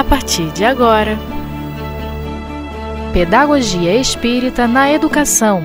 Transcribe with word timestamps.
a 0.00 0.04
partir 0.04 0.50
de 0.52 0.64
agora. 0.64 1.18
Pedagogia 3.12 3.94
Espírita 3.96 4.66
na 4.66 4.90
Educação. 4.90 5.62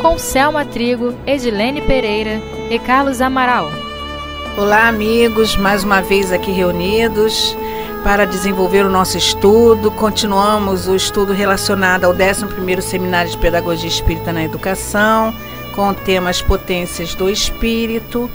Com 0.00 0.16
Selma 0.16 0.64
Trigo, 0.64 1.12
Edilene 1.26 1.82
Pereira 1.82 2.40
e 2.70 2.78
Carlos 2.78 3.20
Amaral. 3.20 3.68
Olá, 4.56 4.86
amigos, 4.86 5.56
mais 5.56 5.82
uma 5.82 6.00
vez 6.00 6.30
aqui 6.30 6.52
reunidos 6.52 7.56
para 8.04 8.24
desenvolver 8.24 8.86
o 8.86 8.90
nosso 8.90 9.18
estudo. 9.18 9.90
Continuamos 9.90 10.86
o 10.86 10.94
estudo 10.94 11.32
relacionado 11.32 12.04
ao 12.04 12.14
11º 12.14 12.80
Seminário 12.80 13.28
de 13.28 13.38
Pedagogia 13.38 13.88
Espírita 13.88 14.32
na 14.32 14.44
Educação, 14.44 15.34
com 15.74 15.88
o 15.88 15.94
tema 15.94 16.30
As 16.30 16.40
Potências 16.40 17.12
do 17.16 17.28
Espírito. 17.28 18.30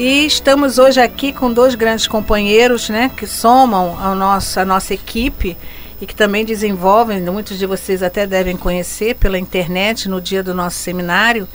E 0.00 0.24
estamos 0.24 0.78
hoje 0.78 1.00
aqui 1.00 1.32
com 1.32 1.52
dois 1.52 1.74
grandes 1.74 2.06
companheiros, 2.06 2.88
né, 2.88 3.10
que 3.16 3.26
somam 3.26 3.98
a 3.98 4.14
nossa, 4.14 4.60
a 4.60 4.64
nossa 4.64 4.94
equipe 4.94 5.56
e 6.00 6.06
que 6.06 6.14
também 6.14 6.44
desenvolvem, 6.44 7.20
muitos 7.22 7.58
de 7.58 7.66
vocês 7.66 8.00
até 8.00 8.24
devem 8.24 8.56
conhecer 8.56 9.16
pela 9.16 9.36
internet 9.36 10.08
no 10.08 10.20
dia 10.20 10.40
do 10.40 10.54
nosso 10.54 10.76
seminário, 10.76 11.48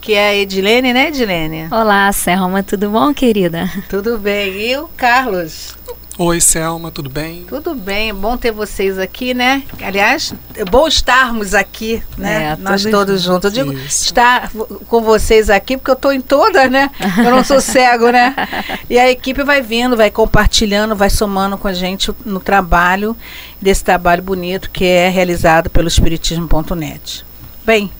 que 0.00 0.14
é 0.14 0.28
a 0.28 0.34
Edilene, 0.34 0.94
né, 0.94 1.08
Edilene? 1.08 1.68
Olá, 1.70 2.10
Selma, 2.12 2.62
tudo 2.62 2.88
bom, 2.88 3.12
querida? 3.12 3.70
Tudo 3.90 4.16
bem. 4.16 4.70
E 4.70 4.76
o 4.78 4.88
Carlos? 4.96 5.76
Oi, 6.18 6.42
Selma, 6.42 6.90
tudo 6.90 7.08
bem? 7.08 7.46
Tudo 7.48 7.74
bem, 7.74 8.10
é 8.10 8.12
bom 8.12 8.36
ter 8.36 8.52
vocês 8.52 8.98
aqui, 8.98 9.32
né? 9.32 9.62
Aliás, 9.82 10.34
é 10.54 10.62
bom 10.62 10.86
estarmos 10.86 11.54
aqui, 11.54 12.02
né? 12.18 12.52
É, 12.52 12.56
Nós 12.56 12.84
todos 12.84 13.22
juntos. 13.22 13.44
Eu 13.56 13.64
digo 13.64 13.72
Isso. 13.72 14.04
estar 14.04 14.50
com 14.88 15.00
vocês 15.00 15.48
aqui, 15.48 15.74
porque 15.74 15.90
eu 15.90 15.94
estou 15.94 16.12
em 16.12 16.20
todas, 16.20 16.70
né? 16.70 16.90
Eu 17.16 17.30
não 17.30 17.42
sou 17.42 17.62
cego, 17.62 18.10
né? 18.10 18.34
E 18.90 18.98
a 18.98 19.10
equipe 19.10 19.42
vai 19.42 19.62
vindo, 19.62 19.96
vai 19.96 20.10
compartilhando, 20.10 20.94
vai 20.94 21.08
somando 21.08 21.56
com 21.56 21.66
a 21.66 21.72
gente 21.72 22.12
no 22.26 22.40
trabalho, 22.40 23.16
desse 23.58 23.82
trabalho 23.82 24.22
bonito 24.22 24.70
que 24.70 24.84
é 24.84 25.08
realizado 25.08 25.70
pelo 25.70 25.88
Espiritismo.net. 25.88 27.24
Bem, 27.64 27.90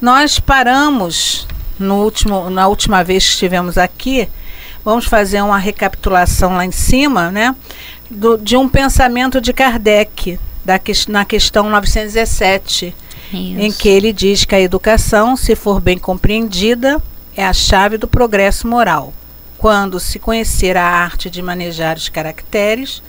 nós 0.00 0.38
paramos 0.38 1.48
no 1.80 1.96
último, 2.04 2.48
na 2.48 2.68
última 2.68 3.02
vez 3.02 3.24
que 3.24 3.30
estivemos 3.32 3.76
aqui 3.76 4.28
Vamos 4.86 5.06
fazer 5.06 5.42
uma 5.42 5.58
recapitulação 5.58 6.54
lá 6.54 6.64
em 6.64 6.70
cima, 6.70 7.32
né? 7.32 7.56
Do, 8.08 8.38
de 8.38 8.56
um 8.56 8.68
pensamento 8.68 9.40
de 9.40 9.52
Kardec, 9.52 10.38
da, 10.64 10.80
na 11.08 11.24
questão 11.24 11.68
917, 11.68 12.94
Isso. 13.32 13.34
em 13.34 13.72
que 13.72 13.88
ele 13.88 14.12
diz 14.12 14.44
que 14.44 14.54
a 14.54 14.60
educação, 14.60 15.36
se 15.36 15.56
for 15.56 15.80
bem 15.80 15.98
compreendida, 15.98 17.02
é 17.36 17.44
a 17.44 17.52
chave 17.52 17.98
do 17.98 18.06
progresso 18.06 18.68
moral. 18.68 19.12
Quando 19.58 19.98
se 19.98 20.20
conhecer 20.20 20.76
a 20.76 20.84
arte 20.84 21.28
de 21.28 21.42
manejar 21.42 21.96
os 21.96 22.08
caracteres, 22.08 23.02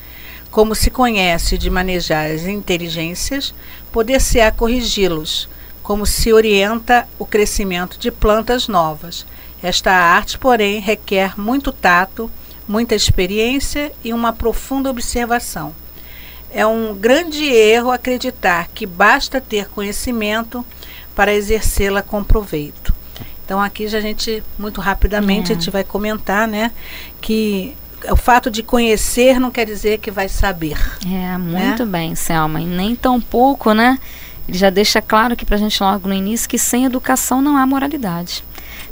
como 0.50 0.73
se 0.73 0.89
conhece 0.89 1.59
de 1.59 1.70
manejar 1.70 2.31
as 2.31 2.48
inteligências, 2.48 3.53
poder-se-á 3.92 4.52
corrigi-los, 4.52 5.48
como 5.83 6.08
se 6.08 6.33
orienta 6.33 7.08
o 7.20 7.25
crescimento 7.25 8.00
de 8.00 8.09
plantas 8.09 8.67
novas 8.67 9.28
esta 9.62 9.92
arte, 9.92 10.38
porém, 10.38 10.80
requer 10.80 11.40
muito 11.40 11.72
tato, 11.72 12.30
muita 12.68 12.96
experiência 12.96 13.92
e 14.04 14.14
uma 14.14 14.34
profunda 14.34 14.90
observação. 14.90 15.74
É 16.52 16.66
um 16.66 16.96
grande 16.96 17.44
erro 17.46 17.92
acreditar 17.92 18.70
que 18.74 18.86
basta 18.86 19.42
ter 19.42 19.68
conhecimento 19.70 20.66
para 21.16 21.34
exercê-la 21.34 22.02
com 22.02 22.24
proveito. 22.24 22.94
Então 23.44 23.62
aqui 23.62 23.88
já 23.88 23.98
a 23.98 24.02
gente 24.02 24.44
muito 24.58 24.82
rapidamente 24.82 25.52
é. 25.52 25.56
a 25.56 25.58
gente 25.58 25.72
vai 25.72 25.84
comentar, 25.84 26.48
né, 26.48 26.72
que 27.22 27.76
o 28.12 28.16
fato 28.16 28.52
de 28.52 28.62
conhecer 28.62 29.40
não 29.40 29.50
quer 29.50 29.66
dizer 29.66 30.00
que 30.00 30.12
vai 30.12 30.30
saber. 30.30 30.78
É, 31.06 31.38
muito 31.38 31.86
né? 31.86 31.92
bem, 31.92 32.16
Selma, 32.16 32.62
e 32.62 32.66
nem 32.66 32.96
tão 32.96 33.20
pouco, 33.20 33.73
né? 33.73 33.98
Ele 34.48 34.58
já 34.58 34.70
deixa 34.70 35.02
claro 35.02 35.34
aqui 35.34 35.46
para 35.46 35.56
a 35.56 35.60
gente 35.60 35.82
logo 35.82 36.08
no 36.08 36.14
início 36.14 36.48
que 36.48 36.58
sem 36.58 36.86
educação 36.86 37.42
não 37.42 37.58
há 37.58 37.66
moralidade. 37.66 38.44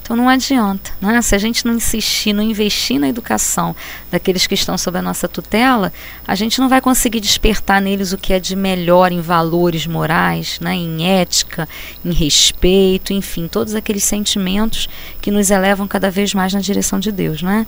Então 0.06 0.16
não 0.16 0.30
adianta, 0.30 0.92
né? 1.02 1.20
se 1.20 1.34
a 1.34 1.38
gente 1.40 1.66
não 1.66 1.74
insistir, 1.74 2.32
não 2.32 2.44
investir 2.44 3.00
na 3.00 3.10
educação 3.10 3.76
daqueles 4.12 4.46
que 4.46 4.54
estão 4.54 4.78
sob 4.78 5.00
a 5.00 5.02
nossa 5.02 5.28
tutela, 5.28 5.92
a 6.28 6.36
gente 6.36 6.60
não 6.62 6.70
vai 6.70 6.80
conseguir 6.80 7.20
despertar 7.20 7.82
neles 7.82 8.14
o 8.14 8.18
que 8.20 8.32
é 8.32 8.40
de 8.40 8.56
melhor 8.56 9.12
em 9.12 9.20
valores 9.20 9.88
morais, 9.88 10.60
né? 10.60 10.76
em 10.76 11.08
ética, 11.08 11.68
em 12.06 12.14
respeito, 12.14 13.14
enfim, 13.14 13.48
todos 13.48 13.74
aqueles 13.74 14.04
sentimentos 14.04 14.88
que 15.20 15.32
nos 15.32 15.50
elevam 15.50 15.88
cada 15.88 16.12
vez 16.12 16.36
mais 16.36 16.54
na 16.54 16.60
direção 16.60 17.00
de 17.00 17.12
Deus. 17.12 17.42
Né? 17.42 17.66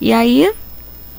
E 0.00 0.12
aí, 0.12 0.48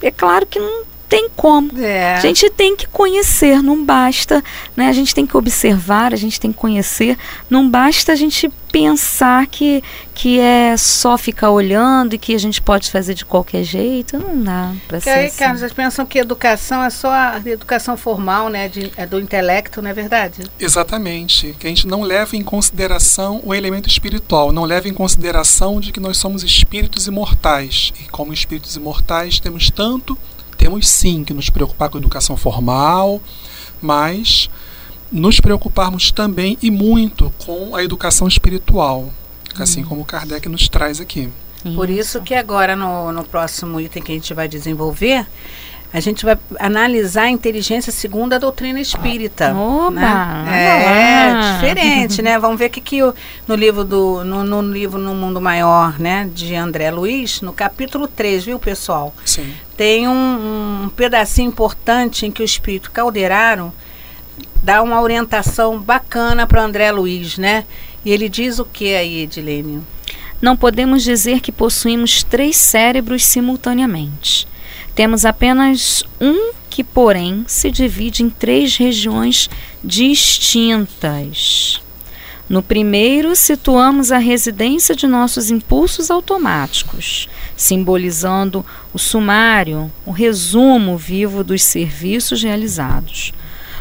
é 0.02 0.10
claro 0.10 0.46
que 0.46 0.58
não 0.58 0.86
tem 1.12 1.28
como. 1.36 1.78
É. 1.78 2.16
A 2.16 2.20
gente 2.22 2.50
tem 2.50 2.74
que 2.74 2.88
conhecer, 2.88 3.62
não 3.62 3.84
basta, 3.84 4.42
né? 4.78 4.88
A 4.88 4.94
gente 4.94 5.14
tem 5.14 5.28
que 5.28 5.36
observar, 5.36 6.14
a 6.14 6.16
gente 6.16 6.40
tem 6.40 6.54
que 6.54 6.58
conhecer, 6.58 7.18
não 7.50 7.70
basta 7.70 8.14
a 8.14 8.16
gente 8.16 8.50
pensar 8.72 9.46
que, 9.48 9.84
que 10.14 10.40
é 10.40 10.78
só 10.78 11.18
ficar 11.18 11.52
olhando 11.52 12.14
e 12.14 12.18
que 12.18 12.34
a 12.34 12.38
gente 12.38 12.62
pode 12.62 12.90
fazer 12.90 13.14
de 13.14 13.26
qualquer 13.26 13.64
jeito, 13.64 14.18
não 14.18 14.42
dá 14.42 14.74
para 14.88 15.02
ser 15.02 15.10
aí, 15.10 15.26
assim. 15.26 15.38
Carlos, 15.40 15.60
vocês 15.60 15.74
pensam 15.74 16.06
que 16.06 16.18
educação 16.18 16.82
é 16.82 16.90
só 16.90 17.12
a 17.12 17.42
educação 17.46 17.98
formal, 17.98 18.48
né, 18.48 18.70
de, 18.70 18.90
é 18.96 19.06
do 19.06 19.20
intelecto, 19.20 19.82
não 19.82 19.90
é 19.90 19.94
verdade? 19.94 20.44
Exatamente, 20.58 21.54
que 21.60 21.68
a 21.68 21.70
gente 21.70 21.86
não 21.86 22.02
leva 22.02 22.38
em 22.38 22.44
consideração 22.44 23.42
o 23.44 23.54
elemento 23.54 23.90
espiritual, 23.90 24.54
não 24.54 24.64
leva 24.64 24.88
em 24.88 24.94
consideração 24.94 25.82
de 25.82 25.92
que 25.92 26.00
nós 26.00 26.16
somos 26.16 26.42
espíritos 26.42 27.08
imortais 27.08 27.92
e 28.00 28.08
como 28.08 28.32
espíritos 28.32 28.78
imortais 28.78 29.42
temos 29.42 29.70
tanto 29.70 30.18
temos 30.62 30.88
sim 30.88 31.24
que 31.24 31.34
nos 31.34 31.50
preocupar 31.50 31.90
com 31.90 31.98
a 31.98 32.00
educação 32.00 32.38
formal, 32.38 33.20
mas 33.82 34.48
nos 35.12 35.40
preocuparmos 35.40 36.12
também 36.12 36.56
e 36.62 36.70
muito 36.70 37.34
com 37.44 37.76
a 37.76 37.84
educação 37.84 38.28
espiritual, 38.28 39.12
assim 39.58 39.82
hum. 39.82 39.88
como 39.88 40.06
Kardec 40.06 40.48
nos 40.48 40.70
traz 40.70 41.02
aqui. 41.02 41.30
Por 41.76 41.90
isso 41.90 42.22
que 42.22 42.36
agora 42.36 42.76
no, 42.76 43.12
no 43.12 43.24
próximo 43.24 43.82
item 43.82 44.04
que 44.04 44.12
a 44.12 44.16
gente 44.16 44.34
vai 44.36 44.48
desenvolver, 44.48 45.28
a 45.94 46.00
gente 46.00 46.24
vai 46.24 46.38
analisar 46.58 47.24
a 47.24 47.30
inteligência 47.30 47.92
segundo 47.92 48.32
a 48.34 48.38
doutrina 48.38 48.80
espírita. 48.80 49.54
Oba! 49.54 50.00
Né? 50.44 51.28
É, 51.28 51.54
diferente, 51.54 52.22
né? 52.22 52.40
Vamos 52.40 52.58
ver 52.58 52.68
o 52.68 52.70
que, 52.70 52.80
que 52.80 53.00
no 53.46 53.56
livro 53.56 53.84
do 53.84 54.24
no, 54.24 54.44
no, 54.44 54.62
livro 54.62 54.98
No 54.98 55.14
Mundo 55.14 55.42
Maior, 55.42 56.00
né, 56.00 56.30
de 56.34 56.56
André 56.56 56.90
Luiz, 56.92 57.42
no 57.42 57.52
capítulo 57.52 58.08
3, 58.08 58.46
viu, 58.46 58.58
pessoal? 58.58 59.14
Sim. 59.26 59.54
Tem 59.76 60.08
um, 60.08 60.84
um 60.84 60.90
pedacinho 60.90 61.50
importante 61.50 62.26
em 62.26 62.32
que 62.32 62.42
o 62.42 62.46
espírito 62.46 62.90
Calderaro 62.90 63.74
dá 64.64 64.82
uma 64.82 65.02
orientação 65.02 65.78
bacana 65.78 66.48
para 66.48 66.64
André 66.64 66.90
Luiz, 66.92 67.38
né? 67.38 67.66
E 68.06 68.12
ele 68.12 68.30
diz 68.30 68.60
o 68.60 68.66
que 68.66 68.96
aí, 68.96 69.24
Edilênio? 69.24 69.86
Não 70.42 70.56
podemos 70.56 71.04
dizer 71.04 71.42
que 71.42 71.52
possuímos 71.52 72.24
três 72.24 72.56
cérebros 72.56 73.26
simultaneamente 73.26 74.48
temos 75.02 75.26
apenas 75.26 76.04
um 76.22 76.52
que, 76.70 76.84
porém, 76.84 77.44
se 77.48 77.72
divide 77.72 78.22
em 78.22 78.30
três 78.30 78.78
regiões 78.78 79.50
distintas. 79.84 81.82
No 82.48 82.62
primeiro, 82.62 83.36
situamos 83.36 84.12
a 84.12 84.20
residência 84.20 84.96
de 84.96 85.08
nossos 85.08 85.50
impulsos 85.50 86.12
automáticos, 86.12 87.28
simbolizando 87.58 88.64
o 88.94 89.00
sumário, 89.00 89.92
o 90.06 90.12
resumo 90.12 90.96
vivo 91.00 91.44
dos 91.44 91.64
serviços 91.64 92.44
realizados. 92.44 93.34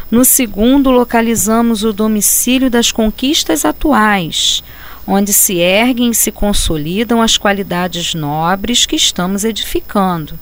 No 0.09 0.25
segundo, 0.25 0.89
localizamos 0.89 1.83
o 1.83 1.93
domicílio 1.93 2.67
das 2.67 2.91
conquistas 2.91 3.63
atuais, 3.63 4.63
onde 5.05 5.31
se 5.31 5.59
erguem 5.59 6.09
e 6.09 6.15
se 6.15 6.31
consolidam 6.31 7.21
as 7.21 7.37
qualidades 7.37 8.15
nobres 8.15 8.87
que 8.87 8.95
estamos 8.95 9.43
edificando. 9.43 10.39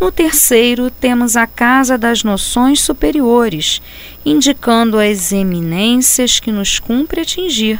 No 0.00 0.10
terceiro, 0.10 0.90
temos 0.90 1.36
a 1.36 1.46
casa 1.46 1.98
das 1.98 2.24
noções 2.24 2.80
superiores, 2.80 3.82
indicando 4.24 4.98
as 4.98 5.30
eminências 5.30 6.40
que 6.40 6.50
nos 6.50 6.78
cumpre 6.78 7.20
atingir. 7.20 7.78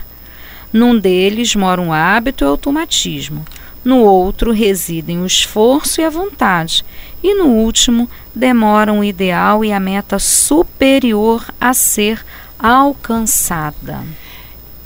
Num 0.71 0.99
deles 0.99 1.57
mora 1.57 1.81
um 1.81 1.91
hábito 1.91 2.45
e 2.45 2.47
automatismo. 2.47 3.43
No 3.83 4.01
outro 4.01 4.53
residem 4.53 5.23
o 5.23 5.27
esforço 5.27 6.03
e 6.03 6.05
a 6.05 6.11
vontade. 6.11 6.85
E 7.23 7.33
no 7.33 7.47
último 7.47 8.09
demoram 8.35 9.01
o 9.01 9.05
ideal 9.05 9.65
e 9.65 9.73
a 9.73 9.81
meta 9.81 10.19
superior 10.19 11.47
a 11.59 11.73
ser 11.73 12.23
alcançada. 12.59 14.05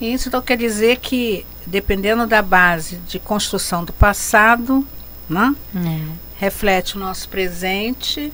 Isso 0.00 0.28
então 0.28 0.40
quer 0.40 0.56
dizer 0.56 0.98
que, 0.98 1.44
dependendo 1.66 2.28
da 2.28 2.40
base 2.40 2.98
de 3.08 3.18
construção 3.18 3.84
do 3.84 3.92
passado, 3.92 4.86
né? 5.28 5.52
É 5.74 6.23
reflete 6.44 6.96
o 6.96 7.00
nosso 7.00 7.28
presente 7.28 8.32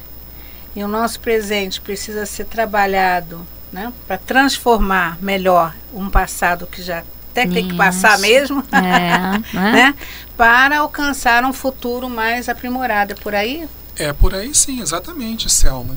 e 0.74 0.82
o 0.82 0.88
nosso 0.88 1.20
presente 1.20 1.80
precisa 1.80 2.26
ser 2.26 2.44
trabalhado 2.44 3.46
né, 3.72 3.92
para 4.06 4.18
transformar 4.18 5.16
melhor 5.20 5.74
um 5.94 6.10
passado 6.10 6.66
que 6.66 6.82
já 6.82 7.04
até 7.30 7.46
que 7.46 7.54
tem 7.54 7.68
que 7.68 7.76
passar 7.76 8.18
mesmo, 8.18 8.64
é, 8.72 9.38
né? 9.54 9.72
né? 9.72 9.94
Para 10.36 10.80
alcançar 10.80 11.44
um 11.44 11.52
futuro 11.52 12.10
mais 12.10 12.48
aprimorado. 12.48 13.12
É 13.12 13.14
por 13.14 13.36
aí? 13.36 13.68
É 13.94 14.12
por 14.12 14.34
aí 14.34 14.52
sim, 14.52 14.80
exatamente, 14.80 15.48
Selma. 15.48 15.96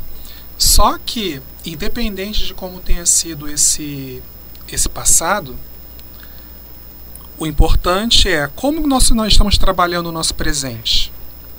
Só 0.56 1.00
que, 1.04 1.42
independente 1.66 2.46
de 2.46 2.54
como 2.54 2.80
tenha 2.80 3.08
sido 3.08 3.50
esse, 3.50 4.22
esse 4.72 4.88
passado, 4.88 5.56
o 7.40 7.48
importante 7.48 8.30
é 8.30 8.48
como 8.56 8.86
nós, 8.86 9.10
nós 9.10 9.32
estamos 9.32 9.58
trabalhando 9.58 10.10
o 10.10 10.12
nosso 10.12 10.36
presente. 10.36 11.13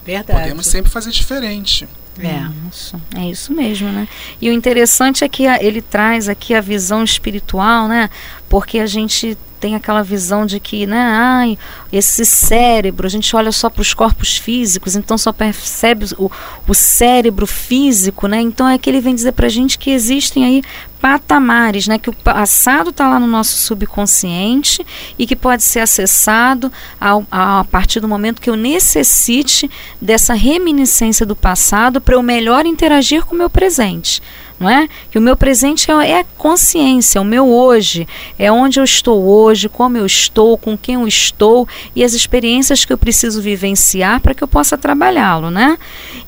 Verdade. 0.05 0.41
Podemos 0.41 0.67
sempre 0.67 0.91
fazer 0.91 1.11
diferente. 1.11 1.89
É. 2.19 2.47
Isso, 2.71 3.01
é 3.17 3.27
isso 3.27 3.53
mesmo, 3.53 3.91
né? 3.91 4.07
E 4.41 4.49
o 4.49 4.53
interessante 4.53 5.25
é 5.25 5.29
que 5.29 5.45
ele 5.45 5.83
traz 5.83 6.29
aqui 6.29 6.55
a 6.55 6.61
visão 6.61 7.03
espiritual, 7.03 7.89
né? 7.89 8.09
Porque 8.49 8.79
a 8.79 8.87
gente 8.87 9.37
tem 9.65 9.75
aquela 9.75 10.03
visão 10.03 10.45
de 10.45 10.61
que, 10.61 10.87
né, 10.87 11.01
ai, 11.01 11.59
esse 11.91 12.23
cérebro, 12.27 13.07
a 13.07 13.09
gente 13.09 13.35
olha 13.35 13.51
só 13.51 13.71
para 13.71 13.81
os 13.81 13.95
corpos 13.95 14.37
físicos, 14.37 14.95
então 14.95 15.17
só 15.17 15.33
percebe 15.33 16.05
o, 16.19 16.31
o 16.69 16.75
cérebro 16.75 17.47
físico, 17.47 18.27
né? 18.27 18.43
Então 18.43 18.69
é 18.69 18.77
que 18.77 18.91
ele 18.91 19.01
vem 19.01 19.15
dizer 19.15 19.33
para 19.33 19.47
a 19.47 19.49
gente 19.49 19.79
que 19.79 19.91
existem 19.91 20.45
aí 20.45 20.63
patamares, 21.01 21.89
né? 21.89 21.97
Que 21.97 22.11
o 22.11 22.13
passado 22.13 22.91
está 22.91 23.09
lá 23.09 23.19
no 23.19 23.27
nosso 23.27 23.57
subconsciente 23.57 24.85
e 25.19 25.27
que 25.27 25.35
pode 25.35 25.63
ser 25.63 25.81
acessado 25.81 26.71
ao, 27.01 27.27
a 27.31 27.65
partir 27.65 28.01
do 28.01 28.09
momento 28.09 28.43
que 28.43 28.51
eu 28.51 28.57
necessite 28.57 29.71
dessa 29.99 30.35
reminiscência 30.35 31.25
do 31.25 31.35
passado 31.35 32.03
para 32.03 32.17
eu 32.17 32.23
melhor 32.23 32.67
interagir 32.67 33.25
com 33.25 33.35
o 33.35 33.39
meu 33.39 33.49
presente 33.49 34.21
não 34.59 34.69
é? 34.69 34.89
Que 35.11 35.19
o 35.19 35.21
meu 35.21 35.37
presente 35.37 35.91
é, 35.91 36.11
é 36.13 36.25
consciência, 36.39 37.21
o 37.21 37.25
meu 37.25 37.49
hoje, 37.49 38.07
é 38.39 38.51
onde 38.51 38.79
eu 38.79 38.85
estou 38.85 39.23
hoje, 39.23 39.69
como 39.69 39.97
eu 39.97 40.07
estou, 40.07 40.57
com 40.57 40.77
quem 40.77 40.95
eu 40.95 41.07
estou 41.09 41.67
e 41.95 42.05
as 42.05 42.15
experiências 42.15 42.85
que 42.85 42.93
eu 42.93 42.99
preciso 42.99 43.43
vivenciar 43.43 44.21
para 44.21 44.35
que 44.35 44.43
eu 44.43 44.49
possa 44.49 44.79
trabalhá-lo, 44.79 45.51
né? 45.51 45.77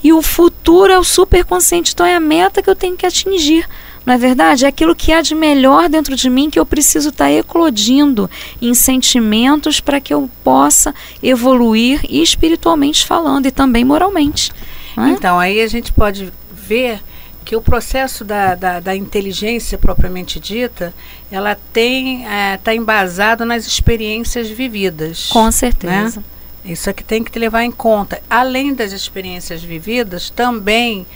E 0.02 0.12
o 0.12 0.23
futuro 0.23 0.93
é 0.93 0.99
o 0.99 1.05
superconsciente, 1.05 1.93
então 1.93 2.05
é 2.05 2.14
a 2.14 2.20
meta 2.20 2.62
que 2.62 2.69
eu 2.69 2.76
tenho 2.76 2.96
que 2.96 3.06
atingir. 3.06 3.67
Não 4.05 4.14
é 4.14 4.19
verdade? 4.19 4.64
É 4.64 4.69
aquilo 4.69 4.94
que 4.94 5.12
há 5.12 5.20
de 5.20 5.34
melhor 5.34 5.88
dentro 5.88 6.14
de 6.14 6.31
mim 6.31 6.49
que 6.49 6.61
eu 6.61 6.64
preciso 6.64 7.08
estar 7.08 7.25
tá 7.25 7.32
eclodindo 7.32 8.31
em 8.62 8.73
sentimentos 8.73 9.81
para 9.81 10.00
que 10.00 10.14
eu 10.14 10.31
possa 10.44 10.94
evoluir 11.20 12.00
espiritualmente 12.08 13.05
falando 13.05 13.46
e 13.46 13.50
também 13.50 13.84
moralmente. 13.84 14.52
É? 14.96 15.08
Então, 15.08 15.40
aí 15.40 15.61
a 15.61 15.67
gente 15.67 15.93
pode 15.93 16.32
ver 16.52 17.02
que 17.46 17.54
o 17.54 17.62
processo 17.62 18.25
da, 18.25 18.56
da, 18.56 18.81
da, 18.81 18.96
inteligência 18.96 19.78
propriamente 19.78 20.40
dita, 20.40 20.93
ela 21.31 21.56
tem 21.72 22.22
está 22.22 22.34
é, 22.34 22.56
tá 22.56 22.75
embasado 22.75 23.44
nas 23.44 23.64
experiências 23.69 24.50
vividas. 24.50 25.28
Com 25.28 25.52
certeza. 25.52 26.19
Né? 26.19 26.72
Isso 26.72 26.90
é 26.90 26.93
que 26.93 27.04
tem 27.04 27.22
que 27.22 27.31
te 27.31 27.38
levar 27.38 27.62
em 27.62 27.70
conta. 27.70 28.20
Além 28.28 28.75
das 28.75 28.90
experiências 28.90 29.62
vividas, 29.62 30.28
também 30.28 31.06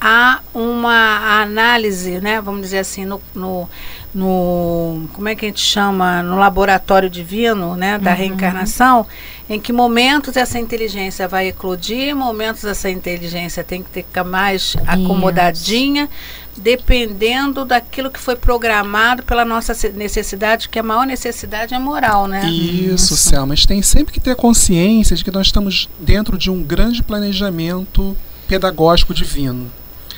há 0.00 0.40
uma 0.54 1.42
análise, 1.42 2.18
né, 2.18 2.40
vamos 2.40 2.62
dizer 2.62 2.78
assim, 2.78 3.04
no, 3.04 3.20
no, 3.34 3.68
no 4.14 5.06
como 5.12 5.28
é 5.28 5.34
que 5.34 5.44
a 5.44 5.48
gente 5.48 5.60
chama, 5.60 6.22
no 6.22 6.36
laboratório 6.36 7.10
divino, 7.10 7.76
né, 7.76 7.98
da 7.98 8.12
uhum. 8.12 8.16
reencarnação, 8.16 9.06
em 9.48 9.60
que 9.60 9.72
momentos 9.72 10.36
essa 10.36 10.58
inteligência 10.58 11.28
vai 11.28 11.48
eclodir, 11.48 12.16
momentos 12.16 12.64
essa 12.64 12.88
inteligência 12.88 13.62
tem 13.62 13.82
que 13.82 13.90
ficar 13.90 14.24
mais 14.24 14.74
acomodadinha, 14.86 16.08
dependendo 16.56 17.64
daquilo 17.64 18.10
que 18.10 18.18
foi 18.18 18.36
programado 18.36 19.22
pela 19.22 19.44
nossa 19.44 19.74
necessidade, 19.90 20.68
que 20.68 20.78
a 20.78 20.82
maior 20.82 21.06
necessidade 21.06 21.74
é 21.74 21.78
moral, 21.78 22.26
né? 22.26 22.48
Isso, 22.48 23.16
Selma. 23.16 23.52
A 23.52 23.56
gente 23.56 23.68
tem 23.68 23.82
sempre 23.82 24.14
que 24.14 24.20
ter 24.20 24.34
consciência 24.34 25.14
de 25.14 25.22
que 25.22 25.30
nós 25.30 25.48
estamos 25.48 25.90
dentro 26.00 26.38
de 26.38 26.50
um 26.50 26.62
grande 26.62 27.02
planejamento 27.02 28.16
pedagógico 28.48 29.12
divino. 29.12 29.70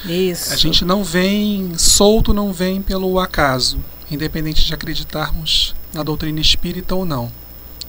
Isso. 0.04 0.52
A 0.52 0.56
gente 0.56 0.84
não 0.84 1.02
vem 1.02 1.72
solto, 1.76 2.32
não 2.32 2.52
vem 2.52 2.80
pelo 2.80 3.18
acaso, 3.18 3.78
independente 4.08 4.64
de 4.64 4.72
acreditarmos 4.72 5.74
na 5.92 6.04
doutrina 6.04 6.40
espírita 6.40 6.94
ou 6.94 7.04
não. 7.04 7.32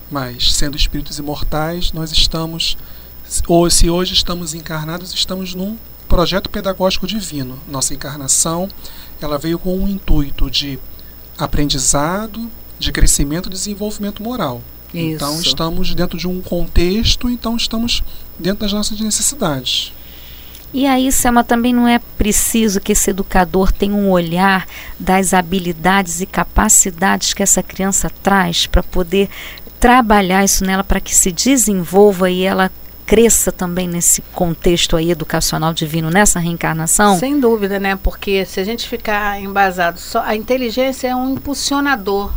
Mas, 0.10 0.54
sendo 0.54 0.78
espíritos 0.78 1.20
imortais, 1.20 1.92
nós 1.92 2.12
estamos, 2.12 2.78
ou 3.48 3.70
se 3.70 3.90
hoje 3.90 4.14
estamos 4.14 4.54
encarnados, 4.54 5.14
estamos 5.14 5.54
num 5.54 5.78
projeto 6.08 6.50
pedagógico 6.50 7.06
divino. 7.06 7.60
Nossa 7.68 7.94
encarnação, 7.94 8.70
ela 9.22 9.38
veio 9.38 9.60
com 9.60 9.78
um 9.78 9.88
intuito 9.88 10.50
de 10.50 10.80
aprendizado, 11.38 12.50
de 12.80 12.92
crescimento 12.92 13.48
e 13.48 13.52
desenvolvimento 13.52 14.24
moral. 14.24 14.62
Isso. 14.94 15.16
Então 15.16 15.42
estamos 15.42 15.94
dentro 15.94 16.18
de 16.18 16.28
um 16.28 16.42
contexto, 16.42 17.30
então 17.30 17.58
estamos 17.58 18.02
dentro 18.40 18.62
das 18.62 18.74
nossas 18.74 19.00
necessidades. 19.00 19.92
E 20.74 20.86
aí, 20.86 21.12
Selma, 21.12 21.44
também 21.44 21.74
não 21.74 21.88
é 21.88 22.00
preciso 22.18 22.82
que 22.82 22.92
esse 22.92 23.10
educador 23.10 23.72
tenha 23.72 23.96
um 23.96 24.12
olhar 24.12 24.68
das 25.00 25.34
habilidades 25.34 26.20
e 26.22 26.26
capacidades 26.26 27.34
que 27.34 27.42
essa 27.42 27.64
criança 27.64 28.12
traz 28.22 28.68
para 28.68 28.84
poder 28.84 29.30
trabalhar 29.80 30.44
isso 30.44 30.66
nela 30.66 30.84
para 30.84 31.00
que 31.00 31.16
se 31.16 31.32
desenvolva 31.32 32.30
e 32.30 32.44
ela 32.44 32.72
cresça 33.06 33.54
também 33.54 33.88
nesse 33.88 34.22
contexto 34.34 34.98
aí 34.98 35.12
educacional 35.12 35.74
divino, 35.74 36.10
nessa 36.10 36.40
reencarnação? 36.40 37.18
Sem 37.18 37.40
dúvida, 37.40 37.80
né? 37.80 37.96
Porque 37.96 38.44
se 38.44 38.60
a 38.60 38.66
gente 38.66 38.88
ficar 38.88 39.42
embasado 39.42 39.98
só 39.98 40.22
a 40.24 40.36
inteligência 40.36 41.08
é 41.08 41.16
um 41.16 41.34
impulsionador 41.34 42.34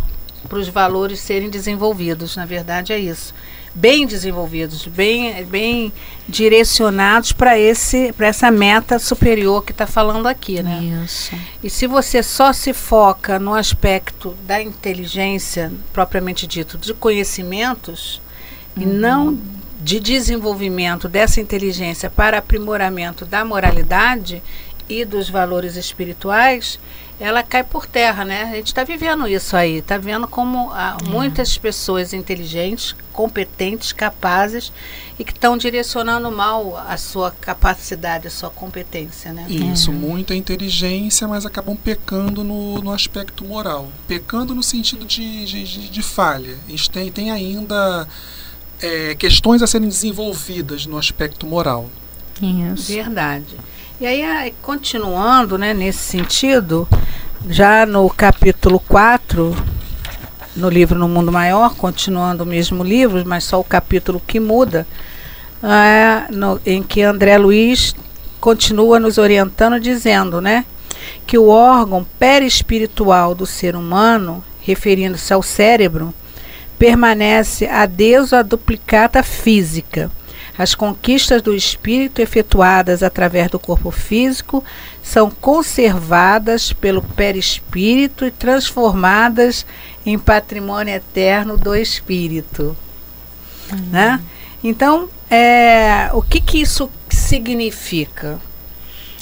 para 0.49 0.59
os 0.59 0.69
valores 0.69 1.19
serem 1.19 1.51
desenvolvidos, 1.51 2.37
na 2.37 2.47
verdade 2.47 2.93
é 2.93 2.99
isso 2.99 3.35
bem 3.75 4.07
desenvolvidos, 4.07 4.87
bem, 4.87 5.45
bem 5.45 5.93
direcionados 6.29 7.33
para 7.33 7.59
esse 7.59 8.13
para 8.13 8.27
essa 8.27 8.51
meta 8.51 8.99
superior 8.99 9.65
que 9.65 9.73
está 9.73 9.87
falando 9.87 10.27
aqui, 10.27 10.63
né? 10.63 11.03
Isso. 11.05 11.35
E 11.63 11.71
se 11.71 11.87
você 11.87 12.23
só 12.23 12.53
se 12.53 12.73
foca 12.73 13.39
no 13.39 13.55
aspecto 13.55 14.37
da 14.47 14.61
inteligência 14.63 15.73
propriamente 15.93 16.47
dito, 16.47 16.79
de 16.79 16.95
conhecimentos 16.95 18.21
uhum. 18.77 18.83
e 18.83 18.87
não 18.87 19.39
de 19.83 19.99
desenvolvimento 19.99 21.09
dessa 21.09 21.41
inteligência 21.41 22.11
para 22.11 22.39
aprimoramento 22.39 23.25
da 23.25 23.45
moralidade 23.45 24.43
e 24.91 25.05
dos 25.05 25.31
valores 25.31 25.77
espirituais, 25.77 26.79
ela 27.21 27.43
cai 27.43 27.63
por 27.63 27.87
terra, 27.87 28.25
né? 28.25 28.45
A 28.45 28.57
gente 28.57 28.69
está 28.69 28.83
vivendo 28.83 29.29
isso 29.29 29.55
aí, 29.55 29.77
está 29.77 29.97
vendo 29.97 30.27
como 30.27 30.71
há 30.73 30.97
é. 31.01 31.09
muitas 31.09 31.57
pessoas 31.57 32.13
inteligentes, 32.13 32.97
competentes, 33.13 33.93
capazes 33.93 34.73
e 35.19 35.25
que 35.25 35.33
estão 35.33 35.57
direcionando 35.57 36.33
mal 36.33 36.77
a 36.77 36.97
sua 36.97 37.31
capacidade, 37.31 38.27
a 38.27 38.31
sua 38.31 38.51
competência, 38.51 39.33
né? 39.33 39.47
Isso, 39.49 39.91
é. 39.91 39.95
muita 39.95 40.35
inteligência, 40.35 41.29
mas 41.29 41.47
acabam 41.47 41.77
pecando 41.77 42.43
no, 42.43 42.81
no 42.81 42.91
aspecto 42.91 43.45
moral, 43.45 43.89
pecando 44.09 44.55
no 44.55 44.63
sentido 44.63 45.05
de, 45.05 45.45
de, 45.45 45.65
de, 45.65 45.89
de 45.91 46.03
falha. 46.03 46.57
Eles 46.67 46.89
têm, 46.89 47.13
têm 47.13 47.31
ainda 47.31 48.09
é, 48.81 49.15
questões 49.15 49.63
a 49.63 49.67
serem 49.67 49.89
desenvolvidas 49.89 50.87
no 50.87 50.99
aspecto 50.99 51.47
moral. 51.47 51.89
Isso. 52.43 52.93
Verdade. 52.93 53.57
E 54.01 54.07
aí, 54.07 54.55
continuando 54.63 55.59
né, 55.59 55.75
nesse 55.75 55.99
sentido, 55.99 56.89
já 57.51 57.85
no 57.85 58.09
capítulo 58.09 58.81
4, 58.81 59.55
no 60.57 60.71
livro 60.71 60.99
No 60.99 61.07
Mundo 61.07 61.31
Maior, 61.31 61.75
continuando 61.75 62.43
o 62.43 62.47
mesmo 62.47 62.83
livro, 62.83 63.23
mas 63.27 63.45
só 63.45 63.61
o 63.61 63.65
capítulo 63.65 64.19
que 64.27 64.41
muda, 64.41 64.87
é, 65.63 66.33
no, 66.33 66.59
em 66.65 66.83
que 66.83 67.03
André 67.03 67.37
Luiz 67.37 67.95
continua 68.41 68.99
nos 68.99 69.19
orientando, 69.19 69.79
dizendo 69.79 70.41
né, 70.41 70.65
que 71.27 71.37
o 71.37 71.49
órgão 71.49 72.03
perispiritual 72.19 73.35
do 73.35 73.45
ser 73.45 73.77
humano, 73.77 74.43
referindo-se 74.63 75.31
ao 75.31 75.43
cérebro, 75.43 76.15
permanece 76.79 77.67
adeso 77.67 78.35
à 78.35 78.41
duplicata 78.41 79.23
física 79.23 80.11
as 80.59 80.75
conquistas 80.75 81.41
do 81.43 81.55
espírito 81.55 82.21
efetuadas 82.21 83.03
através 83.03 83.51
do 83.51 83.59
corpo 83.59 83.91
físico 83.91 84.65
são 85.03 85.31
conservadas 85.31 86.73
pelo 86.73 87.03
perispírito 87.03 88.25
e 88.25 88.31
transformadas 88.31 89.65
em 90.05 90.19
patrimônio 90.19 90.95
eterno 90.95 91.57
do 91.57 91.75
espírito. 91.75 92.77
Uhum. 93.73 93.79
Né? 93.91 94.21
Então, 94.63 95.09
é, 95.31 96.11
o 96.13 96.23
que, 96.23 96.41
que 96.41 96.61
isso 96.61 96.91
significa? 97.09 98.39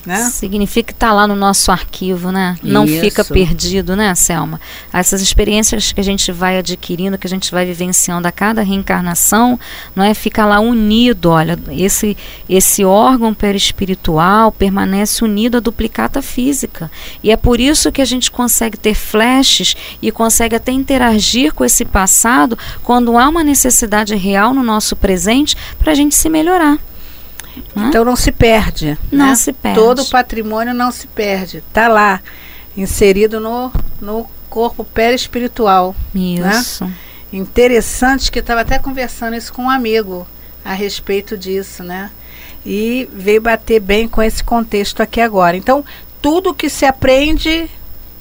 Né? 0.08 0.30
Significa 0.30 0.86
que 0.86 0.92
está 0.94 1.12
lá 1.12 1.26
no 1.26 1.36
nosso 1.36 1.70
arquivo, 1.70 2.32
né? 2.32 2.56
Não 2.62 2.86
Isso. 2.86 2.98
fica 2.98 3.22
perdido, 3.22 3.94
né, 3.94 4.14
Selma? 4.14 4.58
Essas 4.90 5.20
experiências 5.20 5.92
que 5.92 6.00
a 6.00 6.04
gente 6.04 6.32
vai 6.32 6.56
adquirindo, 6.56 7.18
que 7.18 7.26
a 7.26 7.30
gente 7.30 7.50
vai 7.50 7.66
vivenciando 7.66 8.26
a 8.26 8.32
cada 8.32 8.62
reencarnação, 8.62 9.60
não 9.94 10.02
é? 10.02 10.14
Fica 10.14 10.46
lá 10.46 10.60
unido, 10.60 11.28
olha, 11.28 11.58
esse, 11.70 12.16
esse 12.48 12.86
órgão 12.86 13.34
perispiritual 13.34 14.50
permanece 14.50 15.22
unido 15.22 15.58
à 15.58 15.60
duplicata 15.60 16.22
física. 16.22 16.90
E 17.22 17.30
é 17.30 17.36
por 17.36 17.60
isso 17.60 17.92
que 17.92 18.00
a 18.00 18.06
gente 18.06 18.30
consegue 18.30 18.78
ter 18.78 18.94
flashes 18.94 19.76
e 20.00 20.10
consegue 20.10 20.56
até 20.56 20.72
interagir 20.72 21.52
com 21.52 21.66
esse 21.66 21.84
passado 21.84 22.56
quando 22.82 23.18
há 23.18 23.28
uma 23.28 23.44
necessidade 23.44 24.16
real 24.16 24.54
no 24.54 24.62
nosso 24.62 24.96
presente 24.96 25.54
para 25.78 25.92
a 25.92 25.94
gente 25.94 26.14
se 26.14 26.30
melhorar. 26.30 26.78
Então 27.86 28.04
não 28.04 28.16
se 28.16 28.32
perde. 28.32 28.98
Não 29.12 29.26
né? 29.28 29.34
se 29.34 29.52
perde. 29.52 29.78
Todo 29.78 30.02
o 30.02 30.10
patrimônio 30.10 30.74
não 30.74 30.90
se 30.90 31.06
perde. 31.06 31.58
Está 31.58 31.88
lá, 31.88 32.20
inserido 32.76 33.40
no, 33.40 33.72
no 34.00 34.26
corpo 34.48 34.84
perispiritual. 34.84 35.94
Né? 36.14 36.58
Isso. 36.58 36.84
Né? 36.84 36.94
Interessante 37.32 38.30
que 38.30 38.38
estava 38.38 38.62
até 38.62 38.78
conversando 38.78 39.36
isso 39.36 39.52
com 39.52 39.64
um 39.64 39.70
amigo 39.70 40.26
a 40.64 40.72
respeito 40.72 41.36
disso, 41.36 41.82
né? 41.82 42.10
E 42.64 43.08
veio 43.12 43.40
bater 43.40 43.80
bem 43.80 44.08
com 44.08 44.22
esse 44.22 44.42
contexto 44.42 45.02
aqui 45.02 45.20
agora. 45.20 45.56
Então, 45.56 45.84
tudo 46.20 46.54
que 46.54 46.68
se 46.68 46.84
aprende 46.84 47.70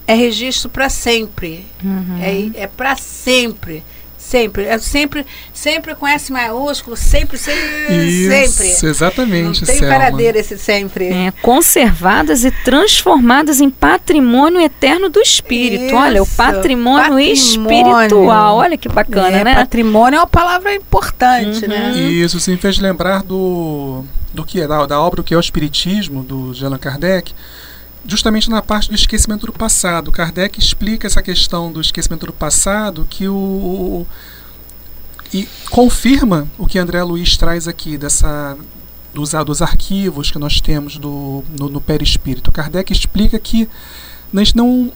é 0.06 0.14
registro 0.14 0.70
para 0.70 0.90
sempre. 0.90 1.66
Uhum. 1.84 2.20
É, 2.22 2.64
é 2.64 2.68
para 2.68 2.96
sempre. 2.96 3.84
Sempre. 4.28 4.66
É 4.66 4.78
sempre, 4.78 5.26
sempre 5.54 5.96
com 5.96 6.06
S 6.06 6.34
maiúsculo, 6.34 6.98
sempre, 6.98 7.38
sempre. 7.38 7.96
Isso, 7.96 8.52
sempre. 8.52 8.90
exatamente. 8.90 9.62
Não 9.62 9.68
tem 9.68 9.78
Selma. 9.78 9.94
paradeira 9.94 10.38
esse 10.38 10.58
sempre. 10.58 11.06
É, 11.06 11.32
conservadas 11.42 12.44
e 12.44 12.52
transformadas 12.52 13.62
em 13.62 13.70
patrimônio 13.70 14.60
eterno 14.60 15.08
do 15.08 15.22
espírito. 15.22 15.86
Isso, 15.86 15.96
Olha, 15.96 16.22
o 16.22 16.28
patrimônio, 16.28 17.08
patrimônio, 17.08 18.02
espiritual. 18.02 18.58
Olha 18.58 18.78
que 18.78 18.90
bacana, 18.90 19.38
é, 19.38 19.44
né? 19.46 19.56
Patrimônio 19.56 20.18
é 20.18 20.20
uma 20.20 20.28
palavra 20.28 20.76
importante, 20.76 21.64
uhum. 21.64 21.70
né? 21.70 21.92
Isso, 21.98 22.38
se 22.42 22.52
me 22.52 22.58
fez 22.58 22.80
lembrar 22.80 23.24
do, 23.24 24.04
do 24.34 24.44
que 24.44 24.60
é, 24.60 24.68
da, 24.68 24.86
da 24.86 25.00
obra 25.00 25.24
que 25.24 25.34
é 25.34 25.38
o 25.38 25.40
Espiritismo, 25.40 26.22
do 26.22 26.52
Allan 26.66 26.78
Kardec 26.78 27.34
justamente 28.08 28.50
na 28.50 28.62
parte 28.62 28.90
do 28.90 28.96
esquecimento 28.96 29.46
do 29.46 29.54
passado. 29.54 30.12
Kardec 30.12 30.58
explica 30.58 31.06
essa 31.06 31.22
questão 31.22 31.72
do 31.72 31.82
esquecimento 31.82 32.26
do 32.26 32.34
passado 32.34 33.06
que 33.10 33.28
o, 33.28 33.36
o 33.36 34.08
e 35.34 35.48
confirma 35.70 36.48
o 36.58 36.66
que 36.66 36.80
André 36.80 37.04
Luiz 37.04 37.36
traz 37.36 37.68
aqui 37.68 37.98
dessa 37.98 38.58
dos, 39.14 39.32
dos 39.46 39.62
arquivos 39.62 40.32
que 40.32 40.40
nós 40.40 40.62
temos 40.62 40.98
do, 40.98 41.44
no, 41.58 41.70
no 41.70 41.82
perispírito. 41.82 42.52
Kardec 42.52 42.94
explica 42.94 43.38
que 43.38 43.68
a 44.34 44.38
gente 44.38 44.56
não 44.56 44.92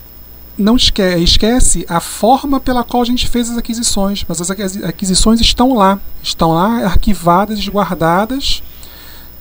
não 0.57 0.75
esquece, 0.75 1.23
esquece 1.23 1.85
a 1.89 1.99
forma 1.99 2.59
pela 2.59 2.83
qual 2.83 3.01
a 3.01 3.05
gente 3.05 3.27
fez 3.27 3.49
as 3.49 3.57
aquisições, 3.57 4.23
mas 4.27 4.39
as 4.41 4.51
aquisições 4.51 5.39
estão 5.39 5.73
lá, 5.73 5.99
estão 6.21 6.53
lá 6.53 6.85
arquivadas, 6.85 7.67
guardadas. 7.67 8.61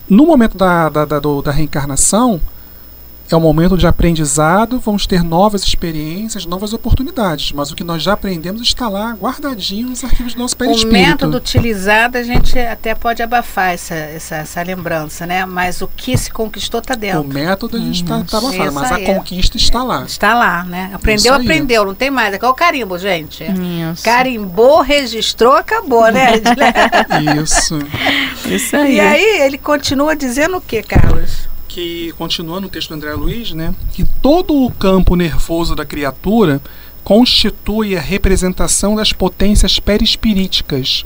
No 0.08 0.24
momento 0.24 0.56
da, 0.56 0.88
da, 0.88 1.04
da, 1.04 1.18
do, 1.20 1.42
da 1.42 1.50
reencarnação, 1.50 2.40
é 3.34 3.36
um 3.36 3.40
momento 3.40 3.76
de 3.76 3.86
aprendizado, 3.86 4.80
vamos 4.80 5.06
ter 5.06 5.22
novas 5.22 5.62
experiências, 5.62 6.46
novas 6.46 6.72
oportunidades, 6.72 7.52
mas 7.52 7.70
o 7.70 7.76
que 7.76 7.84
nós 7.84 8.02
já 8.02 8.14
aprendemos 8.14 8.62
está 8.62 8.88
lá 8.88 9.12
guardadinho 9.12 9.88
nos 9.88 10.02
arquivos 10.02 10.34
do 10.34 10.40
nosso 10.40 10.56
perispírito. 10.56 10.96
O 10.96 11.08
método 11.08 11.36
utilizado 11.36 12.18
a 12.18 12.22
gente 12.22 12.58
até 12.58 12.94
pode 12.94 13.22
abafar 13.22 13.72
essa, 13.72 13.94
essa, 13.94 14.36
essa 14.36 14.62
lembrança, 14.62 15.26
né? 15.26 15.46
Mas 15.46 15.80
o 15.80 15.88
que 15.88 16.16
se 16.16 16.30
conquistou 16.30 16.80
está 16.80 16.94
dentro. 16.94 17.20
O 17.20 17.28
método 17.28 17.76
a 17.76 17.80
gente 17.80 18.02
está 18.02 18.16
uhum. 18.16 18.24
tá 18.24 18.38
abafando, 18.38 18.72
mas 18.72 18.92
aí. 18.92 19.04
a 19.04 19.14
conquista 19.14 19.56
está 19.56 19.82
lá. 19.82 20.04
Está 20.04 20.34
lá, 20.34 20.64
né? 20.64 20.90
Aprendeu, 20.92 21.34
aprendeu, 21.34 21.84
não 21.84 21.94
tem 21.94 22.10
mais. 22.10 22.34
É 22.34 22.46
o 22.46 22.54
carimbo, 22.54 22.98
gente. 22.98 23.44
Isso. 23.44 24.02
Carimbou, 24.02 24.80
registrou, 24.80 25.52
acabou, 25.52 26.10
né? 26.10 26.32
Isso. 27.42 27.78
Isso 28.46 28.76
aí. 28.76 28.96
E 28.96 29.00
aí 29.00 29.42
ele 29.42 29.58
continua 29.58 30.16
dizendo 30.16 30.56
o 30.56 30.60
que, 30.60 30.82
Carlos? 30.82 31.48
Que, 31.70 32.12
continuando 32.18 32.66
o 32.66 32.70
texto 32.70 32.88
do 32.88 32.96
André 32.96 33.14
Luiz, 33.14 33.52
né, 33.52 33.72
que 33.92 34.04
todo 34.20 34.64
o 34.64 34.72
campo 34.72 35.14
nervoso 35.14 35.76
da 35.76 35.84
criatura 35.84 36.60
constitui 37.04 37.96
a 37.96 38.00
representação 38.00 38.96
das 38.96 39.12
potências 39.12 39.78
perispiríticas, 39.78 41.04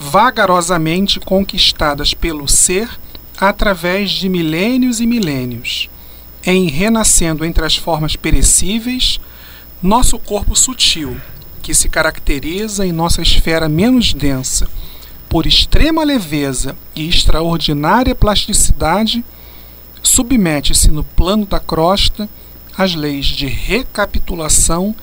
vagarosamente 0.00 1.20
conquistadas 1.20 2.14
pelo 2.14 2.48
ser 2.48 2.88
através 3.38 4.10
de 4.10 4.28
milênios 4.28 5.00
e 5.00 5.06
milênios, 5.06 5.90
em 6.44 6.68
renascendo 6.68 7.44
entre 7.44 7.64
as 7.66 7.76
formas 7.76 8.16
perecíveis, 8.16 9.20
nosso 9.82 10.18
corpo 10.18 10.56
sutil, 10.56 11.20
que 11.60 11.74
se 11.74 11.90
caracteriza 11.90 12.86
em 12.86 12.92
nossa 12.92 13.20
esfera 13.20 13.68
menos 13.68 14.14
densa, 14.14 14.66
por 15.28 15.46
extrema 15.46 16.04
leveza 16.04 16.74
e 16.94 17.06
extraordinária 17.06 18.14
plasticidade 18.14 19.22
submete-se 20.06 20.90
no 20.90 21.02
plano 21.02 21.44
da 21.44 21.58
crosta 21.58 22.28
às 22.76 22.94
leis 22.94 23.26
de 23.26 23.46
recapitulação, 23.46 24.94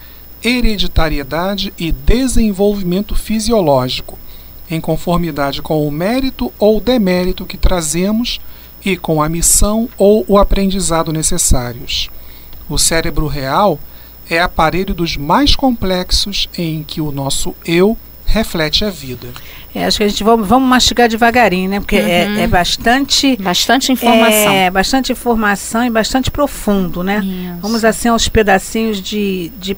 hereditariedade 0.43 1.73
e 1.77 1.91
desenvolvimento 1.91 3.15
fisiológico, 3.15 4.17
em 4.69 4.79
conformidade 4.79 5.61
com 5.61 5.85
o 5.87 5.91
mérito 5.91 6.51
ou 6.57 6.79
demérito 6.79 7.45
que 7.45 7.57
trazemos 7.57 8.39
e 8.83 8.95
com 8.95 9.21
a 9.21 9.29
missão 9.29 9.89
ou 9.97 10.23
o 10.27 10.37
aprendizado 10.37 11.11
necessários. 11.11 12.09
O 12.69 12.77
cérebro 12.77 13.27
real 13.27 13.79
é 14.29 14.39
aparelho 14.39 14.93
dos 14.93 15.17
mais 15.17 15.55
complexos 15.55 16.47
em 16.57 16.81
que 16.81 17.01
o 17.01 17.11
nosso 17.11 17.53
eu 17.65 17.97
reflete 18.25 18.85
a 18.85 18.89
vida. 18.89 19.27
É, 19.75 19.85
acho 19.85 19.97
que 19.97 20.03
a 20.03 20.07
gente 20.07 20.23
vamos, 20.23 20.47
vamos 20.47 20.69
mastigar 20.69 21.09
devagarinho, 21.09 21.69
né? 21.69 21.79
Porque 21.79 21.95
é, 21.95 22.27
uhum. 22.27 22.37
é, 22.37 22.43
é, 22.43 22.47
bastante. 22.47 23.35
Bastante 23.37 23.91
informação. 23.91 24.53
É, 24.53 24.69
bastante 24.69 25.11
informação 25.11 25.83
e 25.83 25.89
bastante 25.89 26.29
profundo, 26.29 27.03
né? 27.03 27.21
Isso. 27.23 27.61
Vamos 27.61 27.83
assim 27.83 28.09
aos 28.09 28.29
pedacinhos 28.29 29.01
de, 29.01 29.51
de. 29.57 29.75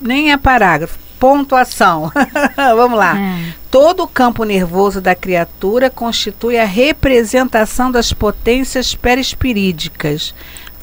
Nem 0.00 0.32
é 0.32 0.36
parágrafo, 0.38 0.98
pontuação. 1.20 2.10
vamos 2.56 2.98
lá. 2.98 3.18
É. 3.18 3.54
Todo 3.70 4.04
o 4.04 4.08
campo 4.08 4.44
nervoso 4.44 5.00
da 5.00 5.14
criatura 5.14 5.90
constitui 5.90 6.58
a 6.58 6.64
representação 6.64 7.90
das 7.90 8.12
potências 8.12 8.94
perispirídicas 8.94 10.34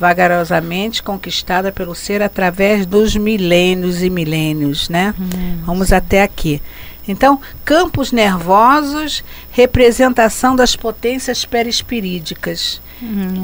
vagarosamente 0.02 1.04
conquistada 1.04 1.72
pelo 1.72 1.94
ser 1.94 2.24
através 2.24 2.88
dos 2.88 3.16
milênios 3.16 4.02
e 4.02 4.10
milênios, 4.10 4.90
né? 4.90 5.14
Hum. 5.20 5.60
Vamos 5.64 5.94
até 5.94 6.24
aqui. 6.24 6.60
Então, 7.08 7.40
campos 7.66 8.12
nervosos, 8.12 9.24
representação 9.52 10.56
das 10.56 10.76
potências 10.76 11.46
perispirídicas. 11.46 12.82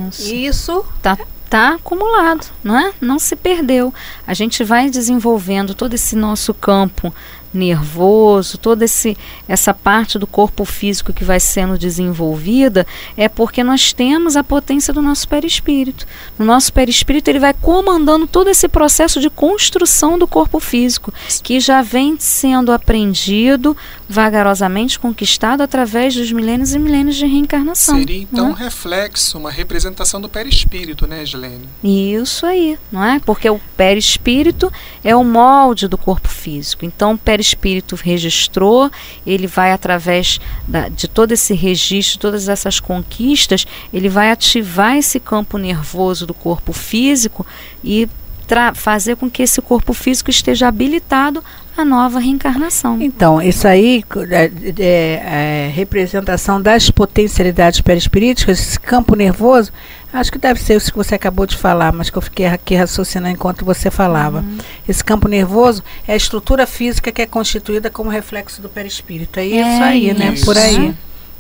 Isso. 0.10 0.34
Isso 0.34 0.86
tá 1.02 1.18
tá 1.50 1.76
acumulado, 1.76 2.46
não 2.64 2.78
é? 2.78 2.94
Não 3.00 3.18
se 3.18 3.36
perdeu. 3.36 3.94
A 4.26 4.34
gente 4.34 4.64
vai 4.64 4.90
desenvolvendo 4.90 5.74
todo 5.74 5.94
esse 5.94 6.16
nosso 6.16 6.54
campo 6.54 7.14
nervoso, 7.54 8.58
toda 8.58 8.86
esse, 8.86 9.18
essa 9.48 9.74
parte 9.74 10.20
do 10.20 10.28
corpo 10.28 10.66
físico 10.66 11.14
que 11.14 11.24
vai 11.24 11.40
sendo 11.40 11.78
desenvolvida, 11.78 12.86
é 13.16 13.28
porque 13.30 13.64
nós 13.64 13.94
temos 13.94 14.36
a 14.36 14.44
potência 14.44 14.94
do 14.94 15.02
nosso 15.02 15.28
perispírito. 15.28 16.06
No 16.38 16.46
nosso 16.46 16.72
perispírito, 16.72 17.30
ele 17.30 17.40
vai 17.40 17.54
comandando 17.54 18.28
todo 18.28 18.50
esse 18.50 18.68
processo 18.68 19.20
de 19.20 19.30
construção 19.30 20.18
do 20.18 20.28
corpo 20.28 20.60
físico, 20.60 21.14
que 21.44 21.60
já 21.60 21.82
vem 21.82 22.16
sendo 22.20 22.72
aprendido, 22.72 23.76
vagarosamente 24.08 25.00
conquistado 25.00 25.62
através 25.62 26.16
dos 26.16 26.32
milênios 26.32 26.74
e 26.74 26.80
milênios 26.80 27.16
de 27.16 27.26
reencarnação. 27.26 27.98
Seria 27.98 28.22
então 28.22 28.48
é? 28.48 28.50
um 28.50 28.54
reflexo, 28.54 29.38
uma 29.38 29.52
representação 29.52 30.22
do 30.22 30.30
perispírito, 30.30 31.08
né, 31.08 31.26
Gilene? 31.26 31.68
Isso 31.84 32.46
aí, 32.46 32.78
não 32.92 33.04
é? 33.04 33.20
Porque 33.20 33.50
o 33.50 33.60
perispírito 33.76 34.72
é 35.04 35.16
o 35.16 35.24
molde 35.24 35.88
do 35.88 35.98
corpo 35.98 36.28
físico. 36.28 36.86
Então, 36.86 37.14
o 37.14 37.18
perispírito 37.38 37.96
registrou, 37.96 38.90
ele 39.26 39.46
vai 39.46 39.72
através 39.72 40.40
da, 40.68 40.90
de 40.90 41.08
todo 41.08 41.32
esse 41.32 41.54
registro, 41.54 42.20
todas 42.20 42.50
essas 42.50 42.80
conquistas, 42.80 43.66
ele 43.94 44.10
vai 44.10 44.32
ativar 44.32 44.98
esse 44.98 45.20
campo 45.20 45.58
nervoso 45.58 46.26
do 46.26 46.34
corpo 46.34 46.74
físico 46.74 47.46
e 47.84 48.10
fazer 48.76 49.18
com 49.18 49.30
que 49.30 49.44
esse 49.44 49.62
corpo 49.62 49.94
físico 49.94 50.30
esteja 50.30 50.70
habilitado 50.70 51.44
à 51.78 51.84
nova 51.84 52.18
reencarnação. 52.18 52.98
Então, 53.02 53.42
isso 53.42 53.68
aí 53.68 54.04
é, 54.30 54.52
é, 54.80 55.66
é 55.68 55.72
representação 55.76 56.62
das 56.62 56.90
potencialidades 56.90 57.82
perispiríticas, 57.82 58.60
esse 58.60 58.80
campo 58.80 59.16
nervoso, 59.16 59.72
acho 60.14 60.32
que 60.32 60.38
deve 60.38 60.62
ser 60.62 60.76
isso 60.76 60.92
que 60.92 60.98
você 60.98 61.16
acabou 61.16 61.46
de 61.46 61.58
falar, 61.58 61.92
mas 61.92 62.10
que 62.10 62.18
eu 62.18 62.22
fiquei 62.22 62.46
aqui 62.46 62.76
raciocinando 62.76 63.34
enquanto 63.34 63.66
você 63.66 63.92
falava. 63.92 64.40
Uhum. 64.40 64.58
Esse 64.88 65.04
campo 65.04 65.28
nervoso 65.28 65.84
é 66.08 66.14
a 66.14 66.16
estrutura 66.16 66.66
física 66.66 67.12
que 67.12 67.22
é 67.22 67.26
constituída 67.26 67.90
como 67.90 68.10
reflexo 68.10 68.62
do 68.62 68.70
perispírito. 68.70 69.40
É 69.40 69.46
isso 69.46 69.58
é 69.58 69.84
aí, 69.84 70.14
né? 70.14 70.36
Por 70.44 70.58
aí. 70.58 70.96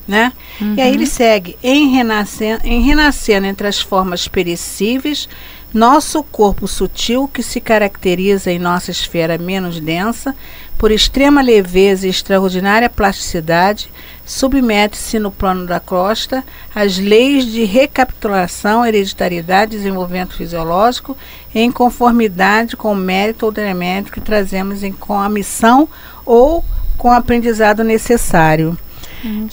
né? 0.07 0.31
Uhum. 0.62 0.75
E 0.75 0.81
aí 0.81 0.93
ele 0.93 1.05
segue, 1.05 1.57
em 1.62 1.89
renascendo, 1.89 2.65
em 2.65 2.81
renascendo 2.81 3.45
entre 3.47 3.67
as 3.67 3.79
formas 3.79 4.27
perecíveis, 4.27 5.27
nosso 5.74 6.24
corpo 6.24 6.67
sutil, 6.67 7.29
que 7.31 7.43
se 7.43 7.59
caracteriza 7.59 8.51
em 8.51 8.59
nossa 8.59 8.91
esfera 8.91 9.38
menos 9.38 9.79
densa, 9.79 10.36
por 10.77 10.91
extrema 10.91 11.41
leveza 11.41 12.05
e 12.05 12.09
extraordinária 12.09 12.89
plasticidade, 12.89 13.89
submete-se 14.25 15.17
no 15.17 15.31
plano 15.31 15.65
da 15.65 15.79
crosta 15.79 16.43
às 16.74 16.97
leis 16.97 17.45
de 17.45 17.63
recapitulação, 17.63 18.86
hereditariedade 18.86 19.74
e 19.74 19.77
desenvolvimento 19.77 20.36
fisiológico 20.36 21.17
em 21.53 21.71
conformidade 21.71 22.77
com 22.77 22.91
o 22.91 22.95
mérito 22.95 23.45
ou 23.45 23.51
demérito 23.51 24.12
que 24.12 24.21
trazemos 24.21 24.83
em, 24.83 24.91
com 24.91 25.19
a 25.19 25.29
missão 25.29 25.89
ou 26.25 26.63
com 26.97 27.09
o 27.09 27.13
aprendizado 27.13 27.83
necessário. 27.83 28.77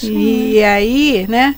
E 0.06 0.62
aí, 0.62 1.26
né? 1.28 1.54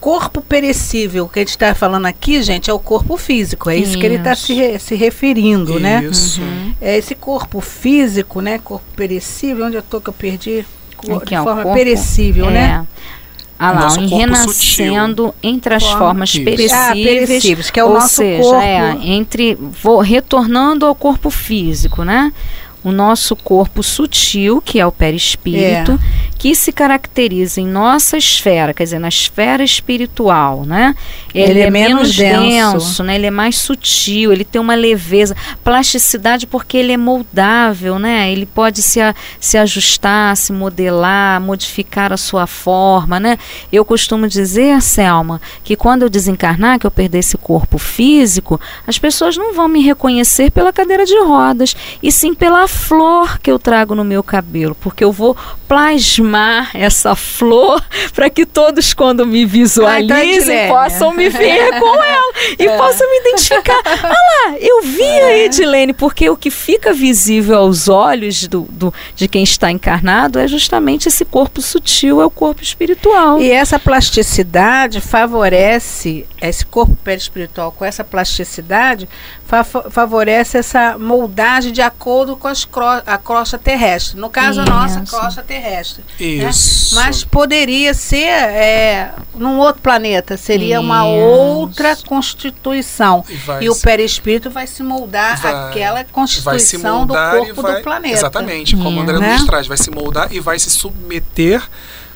Corpo 0.00 0.40
perecível, 0.40 1.28
que 1.28 1.40
a 1.40 1.42
gente 1.42 1.50
está 1.50 1.74
falando 1.74 2.06
aqui, 2.06 2.40
gente, 2.42 2.70
é 2.70 2.72
o 2.72 2.78
corpo 2.78 3.16
físico. 3.16 3.68
É 3.68 3.76
isso, 3.76 3.90
isso. 3.90 3.98
que 3.98 4.06
ele 4.06 4.14
está 4.14 4.34
se, 4.34 4.54
re, 4.54 4.78
se 4.78 4.94
referindo, 4.94 5.80
né? 5.80 6.04
isso. 6.04 6.40
né? 6.40 6.46
Uhum. 6.46 6.74
É 6.80 6.96
esse 6.96 7.14
corpo 7.14 7.60
físico, 7.60 8.40
né? 8.40 8.58
Corpo 8.58 8.86
perecível. 8.94 9.66
Onde 9.66 9.76
eu 9.76 9.82
tô 9.82 10.00
que 10.00 10.08
eu 10.08 10.12
perdi? 10.12 10.64
Aqui, 10.98 11.26
de 11.26 11.36
forma 11.36 11.62
corpo, 11.62 11.74
perecível, 11.74 12.48
é. 12.48 12.50
né? 12.50 12.86
Ah 13.58 13.72
lá, 13.72 13.96
em 14.00 14.06
renascendo 14.06 15.24
sutil. 15.24 15.34
entre 15.42 15.74
as 15.74 15.82
Forma 15.82 15.98
formas 15.98 16.32
perecíveis, 16.32 16.72
ah, 16.72 16.92
perecíveis, 16.92 17.70
que 17.70 17.80
é 17.80 17.84
o 17.84 17.88
ou 17.88 17.94
nosso 17.94 18.14
seja, 18.14 18.42
corpo. 18.42 18.62
É, 18.62 18.98
entre 19.02 19.58
vou, 19.82 19.98
retornando 19.98 20.86
ao 20.86 20.94
corpo 20.94 21.28
físico, 21.28 22.04
né? 22.04 22.32
O 22.84 22.92
nosso 22.92 23.34
corpo 23.34 23.82
sutil, 23.82 24.62
que 24.64 24.78
é 24.78 24.86
o 24.86 24.92
perispírito, 24.92 25.92
é 25.92 25.98
que 26.38 26.54
se 26.54 26.70
caracteriza 26.70 27.60
em 27.60 27.66
nossa 27.66 28.16
esfera, 28.16 28.72
quer 28.72 28.84
dizer, 28.84 29.00
na 29.00 29.08
esfera 29.08 29.64
espiritual, 29.64 30.64
né? 30.64 30.94
Ele, 31.34 31.50
ele 31.50 31.60
é, 31.60 31.64
é, 31.64 31.70
menos 31.70 32.14
denso, 32.14 32.72
denso, 32.72 33.02
né? 33.02 33.16
Ele 33.16 33.26
é 33.26 33.30
mais 33.30 33.56
sutil, 33.56 34.32
ele 34.32 34.44
tem 34.44 34.60
uma 34.60 34.76
leveza, 34.76 35.36
plasticidade 35.64 36.46
porque 36.46 36.76
ele 36.76 36.92
é 36.92 36.96
moldável, 36.96 37.98
né? 37.98 38.30
Ele 38.30 38.46
pode 38.46 38.82
se, 38.82 39.00
a, 39.00 39.12
se 39.40 39.58
ajustar, 39.58 40.36
se 40.36 40.52
modelar, 40.52 41.40
modificar 41.40 42.12
a 42.12 42.16
sua 42.16 42.46
forma, 42.46 43.18
né? 43.18 43.36
Eu 43.72 43.84
costumo 43.84 44.28
dizer, 44.28 44.80
Selma, 44.80 45.40
que 45.64 45.74
quando 45.74 46.02
eu 46.02 46.08
desencarnar, 46.08 46.78
que 46.78 46.86
eu 46.86 46.90
perder 46.90 47.18
esse 47.18 47.36
corpo 47.36 47.78
físico, 47.78 48.60
as 48.86 48.96
pessoas 48.96 49.36
não 49.36 49.52
vão 49.52 49.66
me 49.66 49.82
reconhecer 49.82 50.52
pela 50.52 50.72
cadeira 50.72 51.04
de 51.04 51.18
rodas, 51.24 51.74
e 52.00 52.12
sim 52.12 52.32
pela 52.32 52.68
flor 52.68 53.40
que 53.40 53.50
eu 53.50 53.58
trago 53.58 53.96
no 53.96 54.04
meu 54.04 54.22
cabelo, 54.22 54.76
porque 54.76 55.02
eu 55.02 55.10
vou 55.10 55.36
plasmar 55.66 56.27
plasmar 56.28 56.70
essa 56.74 57.16
flor 57.16 57.82
para 58.14 58.28
que 58.28 58.44
todos, 58.44 58.92
quando 58.92 59.26
me 59.26 59.44
visualizem, 59.44 60.66
ah, 60.66 60.68
possam 60.68 61.12
me 61.12 61.28
ver 61.28 61.70
com 61.80 62.02
ela 62.02 62.32
e 62.58 62.66
é. 62.66 62.76
possam 62.76 63.08
me 63.10 63.20
identificar. 63.20 63.80
Ah 63.84 64.08
lá, 64.08 64.56
eu 64.60 64.82
vi 64.82 65.02
é. 65.02 65.24
a 65.24 65.38
Edilene, 65.38 65.92
porque 65.92 66.28
o 66.28 66.36
que 66.36 66.50
fica 66.50 66.92
visível 66.92 67.58
aos 67.58 67.88
olhos 67.88 68.46
do, 68.46 68.62
do, 68.70 68.92
de 69.14 69.26
quem 69.26 69.42
está 69.42 69.70
encarnado 69.70 70.38
é 70.38 70.46
justamente 70.46 71.08
esse 71.08 71.24
corpo 71.24 71.62
sutil, 71.62 72.20
é 72.20 72.26
o 72.26 72.30
corpo 72.30 72.62
espiritual. 72.62 73.40
E 73.40 73.50
essa 73.50 73.78
plasticidade 73.78 75.00
favorece, 75.00 76.26
esse 76.40 76.66
corpo 76.66 76.96
perispiritual 76.96 77.72
com 77.72 77.84
essa 77.84 78.04
plasticidade, 78.04 79.08
fa 79.48 79.64
favorece 79.64 80.58
essa 80.58 80.98
moldagem 80.98 81.72
de 81.72 81.80
acordo 81.80 82.36
com 82.36 82.48
as 82.48 82.68
a 83.06 83.18
crosta 83.18 83.58
terrestre. 83.58 84.18
No 84.18 84.28
caso, 84.28 84.60
Isso. 84.60 84.70
a 84.70 84.74
nossa 84.74 85.00
crosta 85.00 85.42
terrestre. 85.42 86.04
Né? 86.18 86.50
Isso. 86.50 86.94
Né? 86.94 87.02
Mas 87.02 87.24
poderia 87.24 87.94
ser 87.94 88.26
é, 88.26 89.12
num 89.34 89.58
outro 89.58 89.80
planeta, 89.80 90.36
seria 90.36 90.76
Isso. 90.76 90.84
uma 90.84 91.04
outra 91.04 91.96
constituição. 91.96 93.24
E, 93.60 93.64
e 93.64 93.70
o 93.70 93.76
perispírito 93.76 94.50
vai 94.50 94.66
se 94.66 94.82
moldar 94.82 95.40
vai, 95.40 95.54
aquela 95.54 96.04
constituição 96.04 97.06
do 97.06 97.14
corpo 97.14 97.62
vai, 97.62 97.76
do 97.76 97.82
planeta. 97.82 98.14
Exatamente, 98.14 98.76
como 98.76 98.98
o 98.98 99.02
André 99.02 99.18
né? 99.18 99.34
nos 99.34 99.44
traz, 99.44 99.66
vai 99.66 99.76
se 99.76 99.90
moldar 99.90 100.32
e 100.32 100.40
vai 100.40 100.58
se 100.58 100.70
submeter 100.70 101.62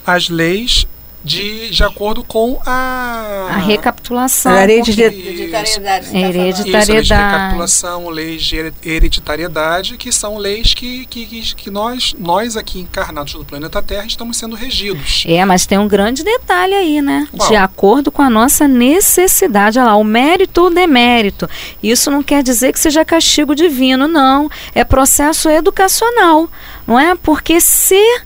às 0.04 0.28
leis 0.28 0.86
de, 1.24 1.70
de 1.70 1.84
acordo 1.84 2.24
com 2.24 2.60
a, 2.66 3.48
a 3.50 3.56
recapitulação. 3.58 4.52
A 4.52 4.62
hereditariedade. 4.62 6.10
Tá 6.10 6.18
hereditariedade. 6.18 6.92
Isso, 6.92 7.02
de 7.02 7.14
recapitulação, 7.14 8.08
leis 8.08 8.42
de 8.42 8.72
hereditariedade, 8.84 9.96
que 9.96 10.10
são 10.10 10.36
leis 10.36 10.74
que, 10.74 11.06
que, 11.06 11.54
que 11.54 11.70
nós, 11.70 12.14
nós 12.18 12.56
aqui 12.56 12.80
encarnados 12.80 13.34
no 13.34 13.44
planeta 13.44 13.82
Terra 13.82 14.06
estamos 14.06 14.36
sendo 14.36 14.56
regidos. 14.56 15.24
É, 15.26 15.44
mas 15.44 15.66
tem 15.66 15.78
um 15.78 15.88
grande 15.88 16.24
detalhe 16.24 16.74
aí, 16.74 17.00
né? 17.00 17.28
Qual? 17.36 17.48
De 17.48 17.56
acordo 17.56 18.10
com 18.10 18.22
a 18.22 18.30
nossa 18.30 18.66
necessidade. 18.66 19.78
Olha 19.78 19.88
lá, 19.88 19.96
o 19.96 20.04
mérito 20.04 20.62
ou 20.62 20.70
demérito. 20.70 21.48
Isso 21.82 22.10
não 22.10 22.22
quer 22.22 22.42
dizer 22.42 22.72
que 22.72 22.80
seja 22.80 23.04
castigo 23.04 23.54
divino, 23.54 24.08
não. 24.08 24.50
É 24.74 24.84
processo 24.84 25.48
educacional, 25.48 26.48
não 26.86 26.98
é? 26.98 27.14
Porque 27.14 27.60
ser 27.60 28.22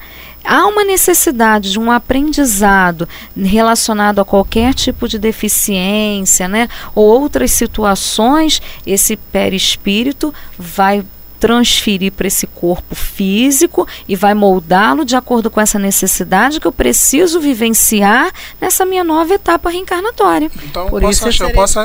há 0.47 0.67
uma 0.67 0.85
necessidade 0.85 1.73
de 1.73 1.79
um 1.79 1.91
aprendizado 1.91 3.09
relacionado 3.37 4.21
a 4.21 4.25
qualquer 4.25 4.73
tipo 4.75 5.09
de 5.09 5.19
deficiência, 5.19 6.49
né, 6.49 6.69
ou 6.95 7.05
outras 7.05 7.51
situações, 7.51 8.63
esse 8.87 9.17
perispírito 9.17 10.33
vai 10.59 11.05
transferir 11.39 12.13
para 12.13 12.27
esse 12.27 12.47
corpo 12.47 12.95
físico 12.95 13.87
e 14.09 14.17
vai 14.17 14.35
moldá-lo 14.35 15.05
de 15.05 15.17
acordo 15.17 15.51
com 15.51 15.61
essa 15.61 15.79
necessidade 15.79 16.59
que 16.59 16.67
eu 16.67 16.73
preciso 16.73 17.41
vivenciar 17.41 18.31
nessa 18.61 18.85
minha 18.85 19.05
nova 19.05 19.35
etapa 19.35 19.71
reencarnatória. 19.71 20.51
Então, 20.65 20.89
Por 20.89 21.01
posso 21.01 21.29
achar, 21.29 21.49
eu 21.49 21.55
posso, 21.55 21.79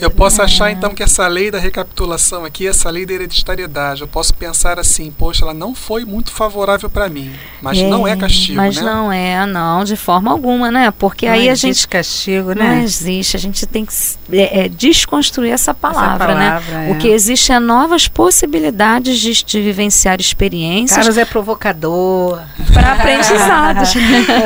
eu 0.00 0.10
posso 0.10 0.38
né? 0.38 0.44
achar 0.44 0.70
então 0.70 0.94
que 0.94 1.02
essa 1.02 1.26
lei 1.26 1.50
da 1.50 1.58
recapitulação 1.58 2.44
aqui, 2.44 2.66
essa 2.66 2.90
lei 2.90 3.06
da 3.06 3.14
hereditariedade, 3.14 4.02
eu 4.02 4.08
posso 4.08 4.34
pensar 4.34 4.78
assim, 4.78 5.10
poxa, 5.10 5.44
ela 5.44 5.54
não 5.54 5.74
foi 5.74 6.04
muito 6.04 6.30
favorável 6.30 6.90
para 6.90 7.08
mim, 7.08 7.32
mas 7.60 7.78
é, 7.78 7.88
não 7.88 8.06
é 8.06 8.16
castigo, 8.16 8.56
mas 8.56 8.76
né? 8.76 8.82
não 8.82 9.12
é, 9.12 9.46
não, 9.46 9.84
de 9.84 9.96
forma 9.96 10.30
alguma, 10.30 10.70
né? 10.70 10.92
Porque 10.98 11.26
não 11.26 11.34
aí 11.34 11.48
a 11.48 11.54
gente 11.54 11.88
castigo, 11.88 12.52
né? 12.52 12.76
Não 12.76 12.82
existe, 12.82 13.36
a 13.36 13.40
gente 13.40 13.66
tem 13.66 13.84
que 13.84 13.92
é, 14.32 14.64
é, 14.64 14.68
desconstruir 14.68 15.52
essa 15.52 15.72
palavra, 15.72 16.24
essa 16.24 16.34
palavra 16.34 16.74
né? 16.74 16.88
É. 16.90 16.92
O 16.92 16.98
que 16.98 17.08
existe 17.08 17.52
é 17.52 17.58
novas 17.58 18.08
possibilidades 18.08 18.81
oportunidades 18.82 19.18
de, 19.18 19.44
de 19.44 19.60
vivenciar 19.60 20.20
experiências. 20.20 20.98
Carlos 20.98 21.18
é 21.18 21.24
provocador. 21.24 22.42
Para 22.72 22.92
aprendizados. 22.92 23.94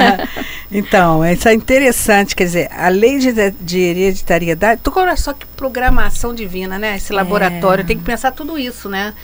então, 0.70 1.24
isso 1.24 1.48
é 1.48 1.54
interessante, 1.54 2.36
quer 2.36 2.44
dizer, 2.44 2.70
a 2.72 2.88
lei 2.88 3.18
de, 3.18 3.32
de 3.60 3.78
hereditariedade, 3.78 4.80
tu 4.82 4.92
olha 4.94 5.16
só 5.16 5.32
que 5.32 5.46
programação 5.56 6.34
divina, 6.34 6.78
né? 6.78 6.96
Esse 6.96 7.12
laboratório, 7.12 7.82
é. 7.82 7.86
tem 7.86 7.98
que 7.98 8.04
pensar 8.04 8.32
tudo 8.32 8.58
isso, 8.58 8.88
né? 8.88 9.14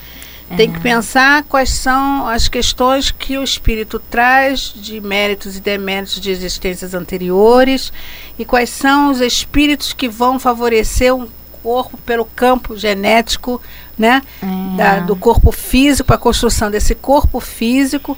Tem 0.57 0.70
que 0.70 0.79
é. 0.79 0.81
pensar 0.81 1.44
quais 1.44 1.70
são 1.70 2.27
as 2.27 2.46
questões 2.46 3.11
que 3.11 3.38
o 3.38 3.42
espírito 3.42 3.98
traz 3.98 4.72
de 4.75 5.01
méritos 5.01 5.57
e 5.57 5.61
deméritos 5.61 6.20
de 6.20 6.31
existências 6.31 6.92
anteriores 6.92 7.90
e 8.38 8.44
quais 8.44 8.68
são 8.68 9.11
os 9.11 9.20
espíritos 9.20 9.94
que 9.94 10.09
vão 10.09 10.38
favorecer 10.38 11.14
um 11.14 11.27
corpo 11.62 11.96
pelo 11.98 12.25
campo 12.25 12.77
genético 12.77 13.61
né? 13.98 14.22
É. 14.42 14.77
Da, 14.77 15.01
do 15.01 15.14
corpo 15.14 15.53
físico, 15.53 16.07
para 16.07 16.16
a 16.16 16.18
construção 16.18 16.70
desse 16.70 16.94
corpo 16.94 17.40
físico 17.40 18.16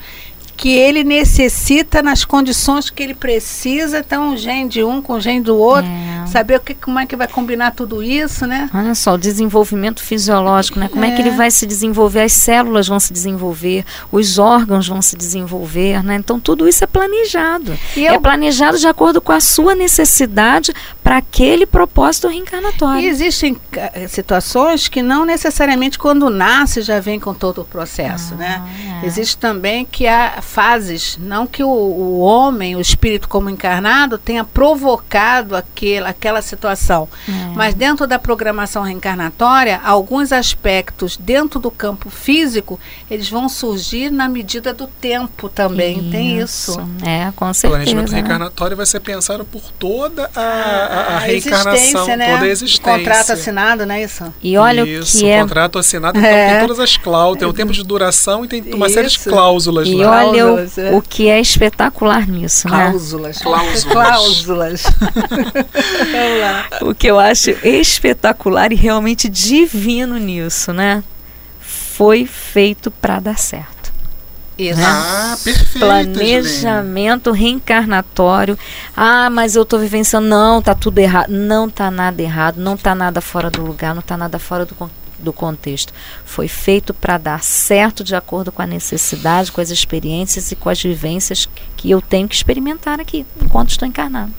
que 0.57 0.71
ele 0.71 1.03
necessita 1.03 2.03
nas 2.03 2.25
condições 2.25 2.89
que 2.89 3.03
ele 3.03 3.15
precisa, 3.15 3.99
então 3.99 4.35
o 4.35 4.37
gene 4.37 4.69
de 4.69 4.85
um 4.85 5.03
com 5.03 5.15
o 5.15 5.21
gene 5.21 5.41
do 5.41 5.57
outro, 5.57 5.91
é. 5.91 6.27
saber 6.27 6.57
o 6.57 6.61
que, 6.61 6.75
como 6.75 6.99
é 6.99 7.07
que 7.07 7.17
vai 7.17 7.27
combinar 7.27 7.73
tudo 7.73 8.03
isso, 8.03 8.47
né? 8.47 8.71
Olha 8.73 8.95
só, 8.95 9.15
o 9.15 9.19
desenvolvimento 9.19 10.03
fisiológico, 10.03 10.79
né? 10.79 10.89
Como 10.89 11.05
é. 11.05 11.09
é 11.09 11.17
que 11.17 11.23
ele 11.23 11.33
vai 11.33 11.51
se 11.51 11.67
desenvolver, 11.67 12.23
as 12.23 12.33
células 12.33 12.87
vão 12.87 13.01
se 13.01 13.13
desenvolver, 13.13 13.85
os 14.13 14.39
órgãos 14.39 14.87
vão 14.87 15.03
se 15.03 15.17
desenvolver, 15.17 16.03
né? 16.05 16.17
Então 16.17 16.39
tudo 16.39 16.69
isso 16.69 16.85
é 16.85 16.87
planejado. 16.87 17.77
E 17.97 18.07
é 18.07 18.15
eu... 18.15 18.21
planejado 18.21 18.79
de 18.79 18.87
acordo 18.87 19.21
com 19.21 19.33
a 19.33 19.41
sua 19.41 19.75
necessidade 19.75 20.73
para 21.05 21.19
aquele 21.19 21.67
propósito 21.67 22.29
reencarnatório. 22.29 23.03
E 23.03 23.07
existem 23.07 23.53
uh, 23.53 24.09
situações 24.09 24.89
que 24.89 25.03
não 25.03 25.27
necessariamente 25.27 25.99
quando 25.99 26.31
nasce 26.31 26.81
já 26.81 26.99
vem 26.99 27.21
com 27.21 27.35
todo 27.35 27.61
o 27.61 27.65
processo, 27.65 28.33
ah, 28.33 28.37
né? 28.39 28.63
É. 29.03 29.07
Existe 29.07 29.37
também 29.37 29.85
que 29.85 30.07
há 30.07 30.41
fases, 30.41 31.19
não 31.21 31.47
que 31.47 31.63
o, 31.63 31.69
o, 31.69 32.21
homem, 32.21 32.75
o 32.75 32.81
espírito 32.81 33.29
como 33.29 33.51
encarnado, 33.51 34.17
tenha 34.17 34.45
provocado 34.45 35.55
aquele, 35.55 36.07
aquela 36.07 36.41
situação, 36.41 37.07
é. 37.29 37.54
Mas 37.55 37.75
dentro 37.75 38.07
da 38.07 38.19
programação 38.19 38.83
reencarnatória, 38.83 39.81
alguns 39.85 40.33
aspectos 40.33 41.17
dentro 41.17 41.61
do 41.61 41.71
campo 41.71 42.11
físico, 42.11 42.79
eles 43.11 43.29
vão 43.29 43.49
surgir 43.49 44.11
na 44.11 44.29
medida 44.29 44.73
do 44.73 44.87
tempo 44.87 45.49
também, 45.49 45.99
isso. 45.99 46.11
tem 46.11 46.39
isso. 46.41 46.91
É, 47.05 47.33
com 47.35 47.53
certeza. 47.53 47.67
O 47.67 47.71
planejamento 47.71 48.13
reencarnatório 48.13 48.77
vai 48.77 48.87
ser 48.87 49.01
pensado 49.01 49.45
por 49.45 49.63
toda 49.73 50.31
a, 50.35 50.41
a, 50.41 51.17
a 51.17 51.19
reencarnação, 51.21 52.07
né? 52.17 52.33
toda 52.35 52.45
a 52.45 52.49
existência. 52.49 52.99
Contrato 52.99 53.33
assinado, 53.33 53.87
não 53.87 53.95
é 53.95 54.03
isso? 54.03 54.33
E 54.43 54.57
olha 54.57 54.83
isso, 54.83 55.17
o 55.17 55.21
que 55.21 55.27
é... 55.27 55.41
contrato 55.41 55.79
assinado, 55.79 56.19
então 56.19 56.31
é. 56.31 56.51
tem 56.51 56.67
todas 56.67 56.81
as 56.81 56.97
cláusulas, 56.97 57.39
tem 57.39 57.49
o 57.49 57.53
tempo 57.53 57.73
de 57.73 57.83
duração 57.83 58.45
e 58.45 58.49
tem 58.49 58.75
uma 58.75 58.87
isso. 58.87 58.95
série 58.95 59.09
de 59.09 59.19
cláusulas 59.19 59.89
e 59.89 59.95
lá. 59.95 60.27
olha 60.27 60.47
o, 60.47 60.59
é. 60.59 60.93
o 60.93 61.03
que 61.03 61.29
é 61.29 61.41
espetacular 61.41 62.27
nisso, 62.29 62.69
cláusulas. 62.69 63.39
né? 63.39 63.43
Cláusulas. 63.43 63.85
Cláusulas. 63.85 64.85
o 66.83 66.95
que 66.95 67.07
eu 67.07 67.19
acho 67.19 67.44
espetacular 67.51 68.73
e 68.73 68.77
realmente 68.77 69.29
divino 69.29 70.17
nisso, 70.19 70.73
né? 70.73 71.03
Foi 71.61 72.27
feito 72.27 72.91
para 72.91 73.21
dar 73.21 73.39
certo. 73.39 73.75
Isso. 74.59 74.79
Né? 74.79 74.87
Ah, 74.87 75.37
perfeito. 75.43 75.79
Planejamento 75.79 77.33
reencarnatório. 77.33 78.59
Ah, 78.97 79.29
mas 79.31 79.57
eu 79.57 79.63
estou 79.63 79.79
vivenciando. 79.79 80.29
Não, 80.29 80.63
tá 80.63 80.75
tudo 80.75 80.99
errado. 80.99 81.31
Não 81.31 81.69
tá 81.69 81.91
nada 81.91 82.23
errado, 82.23 82.59
não 82.59 82.77
tá 82.77 82.95
nada 82.95 83.21
fora 83.21 83.51
do 83.51 83.63
lugar, 83.63 83.95
não 83.95 84.03
tá 84.03 84.17
nada 84.17 84.39
fora 84.39 84.65
do, 84.65 84.91
do 85.19 85.33
contexto. 85.33 85.93
Foi 86.25 86.47
feito 86.47 86.95
para 86.95 87.19
dar 87.19 87.43
certo 87.43 88.05
de 88.05 88.15
acordo 88.15 88.53
com 88.53 88.63
a 88.63 88.67
necessidade, 88.67 89.51
com 89.51 89.61
as 89.61 89.71
experiências 89.71 90.53
e 90.53 90.57
com 90.57 90.69
as 90.69 90.81
vivências 90.81 91.49
que 91.77 91.91
eu 91.91 92.01
tenho 92.01 92.29
que 92.29 92.35
experimentar 92.35 93.01
aqui, 93.01 93.27
enquanto 93.43 93.71
estou 93.71 93.89
encarnado. 93.89 94.33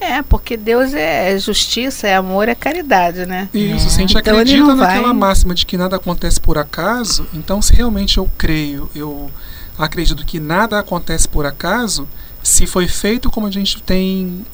É, 0.00 0.22
porque 0.22 0.56
Deus 0.56 0.94
é 0.94 1.36
justiça, 1.38 2.06
é 2.06 2.16
amor, 2.16 2.48
é 2.48 2.54
caridade, 2.54 3.26
né? 3.26 3.48
Isso, 3.52 3.90
se 3.90 3.96
a 3.96 4.00
gente 4.00 4.16
então 4.16 4.32
acredita 4.32 4.74
naquela 4.74 5.08
vai... 5.08 5.12
máxima 5.12 5.54
de 5.54 5.66
que 5.66 5.76
nada 5.76 5.96
acontece 5.96 6.40
por 6.40 6.56
acaso, 6.56 7.26
então 7.34 7.60
se 7.60 7.72
realmente 7.74 8.18
eu 8.18 8.30
creio, 8.38 8.88
eu 8.94 9.30
acredito 9.76 10.24
que 10.24 10.38
nada 10.38 10.78
acontece 10.78 11.28
por 11.28 11.46
acaso 11.46 12.08
se 12.42 12.66
foi 12.66 12.86
feito 12.86 13.30
como 13.30 13.46
a 13.46 13.50
gente 13.50 13.82
tem 13.82 14.44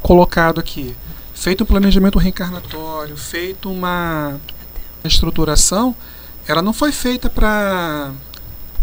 colocado 0.00 0.58
aqui. 0.58 0.94
Feito 1.34 1.64
um 1.64 1.66
planejamento 1.66 2.18
reencarnatório, 2.18 3.16
feito 3.16 3.70
uma 3.70 4.40
estruturação, 5.04 5.94
ela 6.48 6.62
não 6.62 6.72
foi 6.72 6.90
feita 6.90 7.28
para 7.28 8.10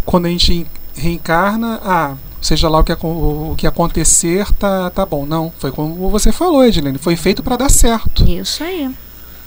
quando 0.06 0.28
a 0.28 0.30
gente 0.30 0.68
reencarna, 0.96 1.82
ah, 1.84 2.16
seja 2.44 2.70
lá 2.70 2.80
o 2.80 2.84
que, 2.84 2.94
o 3.02 3.56
que 3.58 3.66
acontecer, 3.66 4.52
tá, 4.54 4.90
tá 4.90 5.06
bom. 5.06 5.26
Não, 5.26 5.52
foi 5.58 5.72
como 5.72 6.10
você 6.10 6.32
falou, 6.32 6.64
Edilene, 6.64 6.98
foi 6.98 7.16
feito 7.16 7.42
para 7.42 7.58
dar 7.58 7.70
certo. 7.70 8.24
Isso 8.30 8.64
aí. 8.64 8.90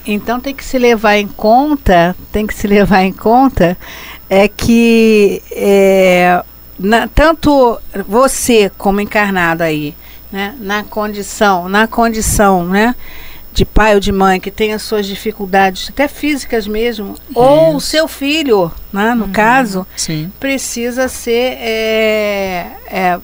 Então 0.06 0.40
tem 0.40 0.54
que 0.54 0.64
se 0.64 0.78
levar 0.78 1.16
em 1.16 1.26
conta, 1.26 2.14
tem 2.30 2.46
que 2.46 2.54
se 2.54 2.66
levar 2.66 3.02
em 3.02 3.12
conta 3.12 3.76
é 4.28 4.48
que 4.48 5.42
é, 5.50 6.42
na, 6.78 7.08
tanto 7.08 7.78
você 8.06 8.70
como 8.76 9.00
encarnado 9.00 9.62
aí, 9.62 9.94
né, 10.30 10.54
na 10.60 10.84
condição, 10.84 11.68
na 11.68 11.86
condição, 11.86 12.64
né, 12.64 12.94
de 13.56 13.64
pai 13.64 13.94
ou 13.94 14.00
de 14.00 14.12
mãe 14.12 14.38
que 14.38 14.50
tem 14.50 14.74
as 14.74 14.82
suas 14.82 15.06
dificuldades, 15.06 15.88
até 15.88 16.06
físicas 16.06 16.66
mesmo, 16.66 17.14
Isso. 17.14 17.38
ou 17.38 17.74
o 17.74 17.80
seu 17.80 18.06
filho, 18.06 18.70
né, 18.92 19.14
no 19.14 19.24
uhum. 19.24 19.32
caso, 19.32 19.86
Sim. 19.96 20.30
precisa 20.38 21.08
ser 21.08 21.56
é, 21.58 22.66
é, 22.86 23.18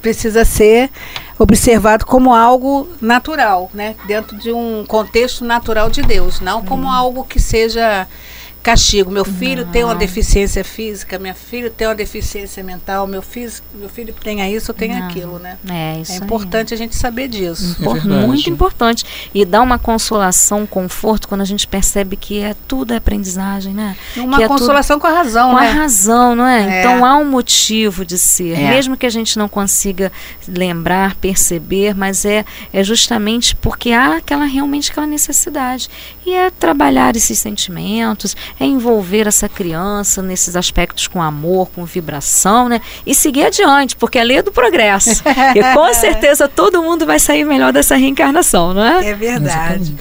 precisa 0.00 0.44
ser 0.44 0.88
observado 1.36 2.06
como 2.06 2.32
algo 2.32 2.88
natural, 3.00 3.68
né, 3.74 3.96
dentro 4.06 4.36
de 4.36 4.52
um 4.52 4.84
contexto 4.86 5.44
natural 5.44 5.90
de 5.90 6.02
Deus, 6.02 6.38
não 6.38 6.64
como 6.64 6.88
algo 6.88 7.24
que 7.24 7.40
seja 7.40 8.06
castigo. 8.64 9.10
Meu 9.10 9.26
filho 9.26 9.66
tem 9.66 9.84
uma 9.84 9.94
deficiência 9.94 10.64
física, 10.64 11.18
minha 11.18 11.34
filha 11.34 11.70
tem 11.70 11.86
uma 11.86 11.94
deficiência 11.94 12.64
mental, 12.64 13.06
meu 13.06 13.20
filho, 13.20 13.52
meu 13.74 13.90
filho 13.90 14.14
tenha 14.14 14.50
isso 14.50 14.72
ou 14.72 14.74
tenha 14.74 15.04
aquilo, 15.04 15.38
né? 15.38 15.58
É, 15.68 16.00
isso 16.00 16.12
é 16.12 16.16
importante 16.16 16.72
aí. 16.72 16.76
a 16.76 16.78
gente 16.78 16.96
saber 16.96 17.28
disso. 17.28 17.76
É 17.84 18.26
muito 18.26 18.48
importante. 18.48 19.04
E 19.34 19.44
dá 19.44 19.60
uma 19.60 19.78
consolação, 19.78 20.62
um 20.62 20.66
conforto 20.66 21.28
quando 21.28 21.42
a 21.42 21.44
gente 21.44 21.66
percebe 21.66 22.16
que 22.16 22.40
é 22.40 22.56
tudo 22.66 22.94
é 22.94 22.96
aprendizagem, 22.96 23.74
né? 23.74 23.96
Uma 24.16 24.42
é 24.42 24.48
consolação 24.48 24.98
com 24.98 25.06
a 25.06 25.12
razão, 25.12 25.50
com 25.50 25.56
né? 25.56 25.72
Com 25.72 25.78
a 25.78 25.82
razão, 25.82 26.34
não 26.34 26.46
é? 26.46 26.78
é? 26.78 26.80
Então 26.80 27.04
há 27.04 27.16
um 27.16 27.24
motivo 27.24 28.04
de 28.04 28.16
ser, 28.16 28.58
é. 28.58 28.70
mesmo 28.70 28.96
que 28.96 29.04
a 29.04 29.10
gente 29.10 29.38
não 29.38 29.48
consiga 29.48 30.10
lembrar, 30.48 31.16
perceber, 31.16 31.94
mas 31.94 32.24
é, 32.24 32.46
é 32.72 32.82
justamente 32.82 33.54
porque 33.56 33.92
há 33.92 34.16
aquela 34.16 34.46
realmente 34.46 34.90
aquela 34.90 35.06
necessidade. 35.06 35.90
E 36.24 36.32
é 36.32 36.50
trabalhar 36.50 37.14
esses 37.14 37.38
sentimentos, 37.38 38.34
é 38.58 38.64
envolver 38.64 39.26
essa 39.26 39.48
criança 39.48 40.22
nesses 40.22 40.56
aspectos 40.56 41.06
com 41.06 41.20
amor, 41.20 41.68
com 41.74 41.84
vibração, 41.84 42.68
né? 42.68 42.80
E 43.06 43.14
seguir 43.14 43.46
adiante, 43.46 43.96
porque 43.96 44.18
é 44.18 44.20
a 44.20 44.24
lei 44.24 44.42
do 44.42 44.52
progresso. 44.52 45.22
e 45.54 45.74
com 45.74 45.92
certeza 45.94 46.48
todo 46.48 46.82
mundo 46.82 47.04
vai 47.04 47.18
sair 47.18 47.44
melhor 47.44 47.72
dessa 47.72 47.96
reencarnação, 47.96 48.72
não 48.74 48.84
é? 48.84 49.10
É 49.10 49.14
verdade. 49.14 49.94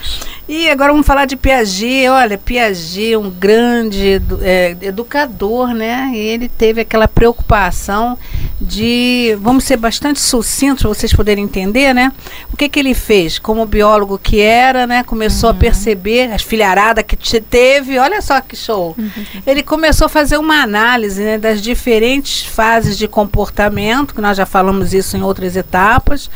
E 0.47 0.69
agora 0.69 0.91
vamos 0.91 1.07
falar 1.07 1.25
de 1.25 1.37
Piaget. 1.37 2.09
Olha, 2.09 2.37
Piaget, 2.37 3.15
um 3.15 3.29
grande 3.29 4.21
é, 4.41 4.75
educador, 4.81 5.73
né? 5.73 6.11
E 6.13 6.17
ele 6.17 6.49
teve 6.49 6.81
aquela 6.81 7.07
preocupação 7.07 8.17
de, 8.59 9.37
vamos 9.39 9.63
ser 9.63 9.77
bastante 9.77 10.19
sucintos 10.19 10.81
para 10.81 10.89
vocês 10.89 11.13
poderem 11.13 11.45
entender, 11.45 11.93
né? 11.93 12.11
O 12.51 12.57
que 12.57 12.67
que 12.67 12.77
ele 12.77 12.93
fez? 12.93 13.39
Como 13.39 13.65
biólogo 13.65 14.19
que 14.19 14.41
era, 14.41 14.85
né? 14.85 15.01
Começou 15.03 15.49
uhum. 15.49 15.55
a 15.55 15.59
perceber 15.59 16.31
as 16.33 16.41
filharadas 16.41 17.05
que 17.07 17.15
teve. 17.39 17.97
Olha 17.97 18.21
só 18.21 18.41
que 18.41 18.55
show. 18.55 18.93
Uhum. 18.97 19.25
Ele 19.47 19.63
começou 19.63 20.07
a 20.07 20.09
fazer 20.09 20.37
uma 20.37 20.61
análise 20.61 21.23
né, 21.23 21.37
das 21.37 21.61
diferentes 21.61 22.43
fases 22.45 22.97
de 22.97 23.07
comportamento, 23.07 24.13
que 24.13 24.21
nós 24.21 24.35
já 24.35 24.45
falamos 24.45 24.93
isso 24.93 25.15
em 25.15 25.21
outras 25.21 25.55
etapas 25.55 26.29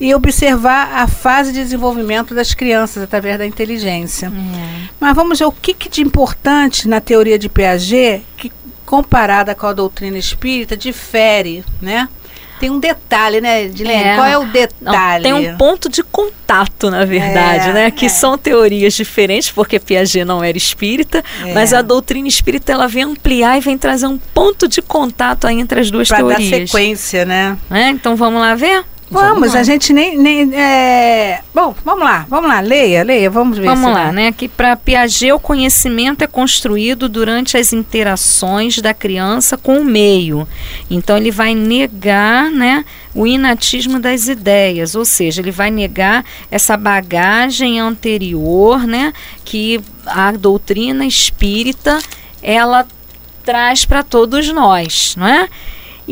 e 0.00 0.14
observar 0.14 0.94
a 0.94 1.06
fase 1.06 1.52
de 1.52 1.62
desenvolvimento 1.62 2.34
das 2.34 2.54
crianças 2.54 3.02
através 3.02 3.38
da 3.38 3.46
inteligência. 3.46 4.30
Uhum. 4.30 4.88
Mas 4.98 5.14
vamos 5.14 5.38
ver 5.38 5.44
o 5.44 5.52
que, 5.52 5.74
que 5.74 5.88
de 5.88 6.00
importante 6.00 6.88
na 6.88 7.00
teoria 7.00 7.38
de 7.38 7.48
Piaget, 7.48 8.24
que 8.36 8.50
comparada 8.86 9.54
com 9.54 9.66
a 9.66 9.72
doutrina 9.72 10.18
espírita, 10.18 10.76
difere, 10.76 11.62
né? 11.80 12.08
Tem 12.58 12.68
um 12.68 12.78
detalhe, 12.78 13.40
né, 13.40 13.64
Edilene? 13.64 14.02
É. 14.02 14.14
Qual 14.16 14.26
é 14.26 14.36
o 14.36 14.44
detalhe? 14.44 15.30
Não, 15.30 15.40
tem 15.40 15.50
um 15.50 15.56
ponto 15.56 15.88
de 15.88 16.02
contato, 16.02 16.90
na 16.90 17.06
verdade, 17.06 17.70
é, 17.70 17.72
né? 17.72 17.90
Que 17.90 18.06
é. 18.06 18.08
são 18.10 18.36
teorias 18.36 18.92
diferentes, 18.92 19.50
porque 19.50 19.78
Piaget 19.78 20.26
não 20.26 20.44
era 20.44 20.58
espírita, 20.58 21.24
é. 21.42 21.54
mas 21.54 21.72
a 21.72 21.80
doutrina 21.80 22.28
espírita 22.28 22.72
ela 22.72 22.86
vem 22.86 23.04
ampliar 23.04 23.56
e 23.56 23.60
vem 23.60 23.78
trazer 23.78 24.06
um 24.06 24.18
ponto 24.18 24.68
de 24.68 24.82
contato 24.82 25.46
aí 25.46 25.58
entre 25.58 25.80
as 25.80 25.90
duas 25.90 26.08
pra 26.08 26.18
teorias. 26.18 26.50
Para 26.50 26.58
dar 26.58 26.66
sequência, 26.66 27.24
né? 27.24 27.56
É, 27.70 27.88
então 27.88 28.14
vamos 28.14 28.40
lá 28.40 28.54
ver? 28.54 28.84
Vamos, 29.10 29.56
a 29.56 29.64
gente 29.64 29.92
nem. 29.92 30.16
nem 30.16 30.54
é... 30.54 31.40
Bom, 31.52 31.74
vamos 31.84 32.04
lá, 32.04 32.24
vamos 32.28 32.48
lá, 32.48 32.60
leia, 32.60 33.02
leia, 33.02 33.28
vamos 33.28 33.58
ver. 33.58 33.66
Vamos 33.66 33.92
lá, 33.92 34.12
né? 34.12 34.30
Que 34.30 34.48
para 34.48 34.76
Piaget 34.76 35.32
o 35.32 35.40
conhecimento 35.40 36.22
é 36.22 36.28
construído 36.28 37.08
durante 37.08 37.56
as 37.56 37.72
interações 37.72 38.78
da 38.78 38.94
criança 38.94 39.56
com 39.56 39.80
o 39.80 39.84
meio. 39.84 40.46
Então 40.88 41.16
ele 41.16 41.32
vai 41.32 41.56
negar, 41.56 42.50
né? 42.52 42.84
O 43.12 43.26
inatismo 43.26 43.98
das 43.98 44.28
ideias, 44.28 44.94
ou 44.94 45.04
seja, 45.04 45.42
ele 45.42 45.50
vai 45.50 45.72
negar 45.72 46.24
essa 46.48 46.76
bagagem 46.76 47.80
anterior, 47.80 48.86
né? 48.86 49.12
Que 49.44 49.80
a 50.06 50.30
doutrina 50.30 51.04
espírita 51.04 51.98
ela 52.40 52.86
traz 53.42 53.84
para 53.84 54.04
todos 54.04 54.52
nós, 54.52 55.16
não 55.16 55.26
é? 55.26 55.48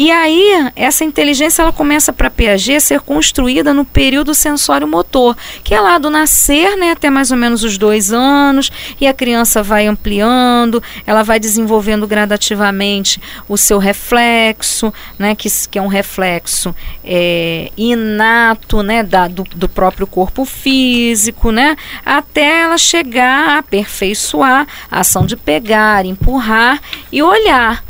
E 0.00 0.12
aí, 0.12 0.70
essa 0.76 1.02
inteligência 1.02 1.60
ela 1.60 1.72
começa 1.72 2.12
para 2.12 2.30
Piaget 2.30 2.76
a 2.76 2.80
ser 2.80 3.00
construída 3.00 3.74
no 3.74 3.84
período 3.84 4.32
sensório-motor, 4.32 5.36
que 5.64 5.74
é 5.74 5.80
lá 5.80 5.98
do 5.98 6.08
nascer, 6.08 6.76
né, 6.76 6.92
até 6.92 7.10
mais 7.10 7.32
ou 7.32 7.36
menos 7.36 7.64
os 7.64 7.76
dois 7.76 8.12
anos, 8.12 8.70
e 9.00 9.08
a 9.08 9.12
criança 9.12 9.60
vai 9.60 9.88
ampliando, 9.88 10.80
ela 11.04 11.24
vai 11.24 11.40
desenvolvendo 11.40 12.06
gradativamente 12.06 13.20
o 13.48 13.56
seu 13.56 13.78
reflexo, 13.78 14.94
né, 15.18 15.34
que, 15.34 15.48
que 15.68 15.80
é 15.80 15.82
um 15.82 15.88
reflexo 15.88 16.72
é, 17.02 17.72
inato, 17.76 18.84
né, 18.84 19.02
da, 19.02 19.26
do, 19.26 19.42
do 19.42 19.68
próprio 19.68 20.06
corpo 20.06 20.44
físico, 20.44 21.50
né, 21.50 21.74
até 22.06 22.60
ela 22.60 22.78
chegar 22.78 23.48
a 23.48 23.58
aperfeiçoar 23.58 24.64
a 24.88 25.00
ação 25.00 25.26
de 25.26 25.36
pegar, 25.36 26.06
empurrar 26.06 26.80
e 27.10 27.20
olhar. 27.20 27.87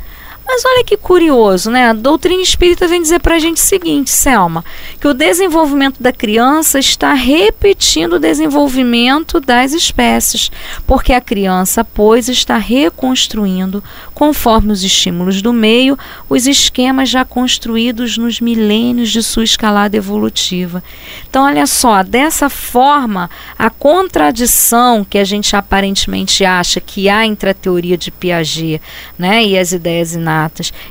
Mas 0.51 0.65
olha 0.65 0.83
que 0.83 0.97
curioso, 0.97 1.71
né? 1.71 1.91
A 1.91 1.93
doutrina 1.93 2.43
espírita 2.43 2.89
vem 2.89 3.03
dizer 3.03 3.21
para 3.21 3.35
a 3.35 3.39
gente 3.39 3.59
o 3.59 3.61
seguinte, 3.61 4.09
Selma, 4.09 4.65
que 4.99 5.07
o 5.07 5.13
desenvolvimento 5.13 6.03
da 6.03 6.11
criança 6.11 6.79
está 6.79 7.13
repetindo 7.13 8.15
o 8.15 8.19
desenvolvimento 8.19 9.41
das 9.41 9.75
espécies, 9.75 10.51
porque 10.87 11.13
a 11.13 11.21
criança, 11.21 11.85
pois, 11.85 12.31
está 12.31 12.57
reconstruindo, 12.57 13.85
conforme 14.15 14.73
os 14.73 14.83
estímulos 14.83 15.43
do 15.43 15.53
meio, 15.53 15.99
os 16.31 16.47
esquemas 16.47 17.11
já 17.11 17.27
construídos 17.27 18.17
nos 18.17 18.41
milênios 18.41 19.11
de 19.11 19.23
sua 19.23 19.45
escalada 19.45 19.99
evolutiva. 19.99 20.83
Então, 21.29 21.45
olha 21.45 21.67
só, 21.67 22.03
dessa 22.03 22.49
forma, 22.49 23.29
a 23.59 23.69
contradição 23.69 25.05
que 25.05 25.19
a 25.19 25.25
gente 25.25 25.55
aparentemente 25.55 26.43
acha 26.43 26.81
que 26.81 27.07
há 27.07 27.27
entre 27.27 27.51
a 27.51 27.55
teoria 27.55 27.99
de 27.99 28.11
Piaget 28.11 28.81
né, 29.19 29.45
e 29.45 29.59
as 29.59 29.73
ideias 29.73 30.15
inatas, 30.15 30.38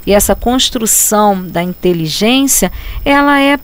e 0.05 0.13
essa 0.13 0.35
construção 0.35 1.45
da 1.45 1.63
inteligência, 1.63 2.71
ela 3.05 3.39
é 3.39 3.59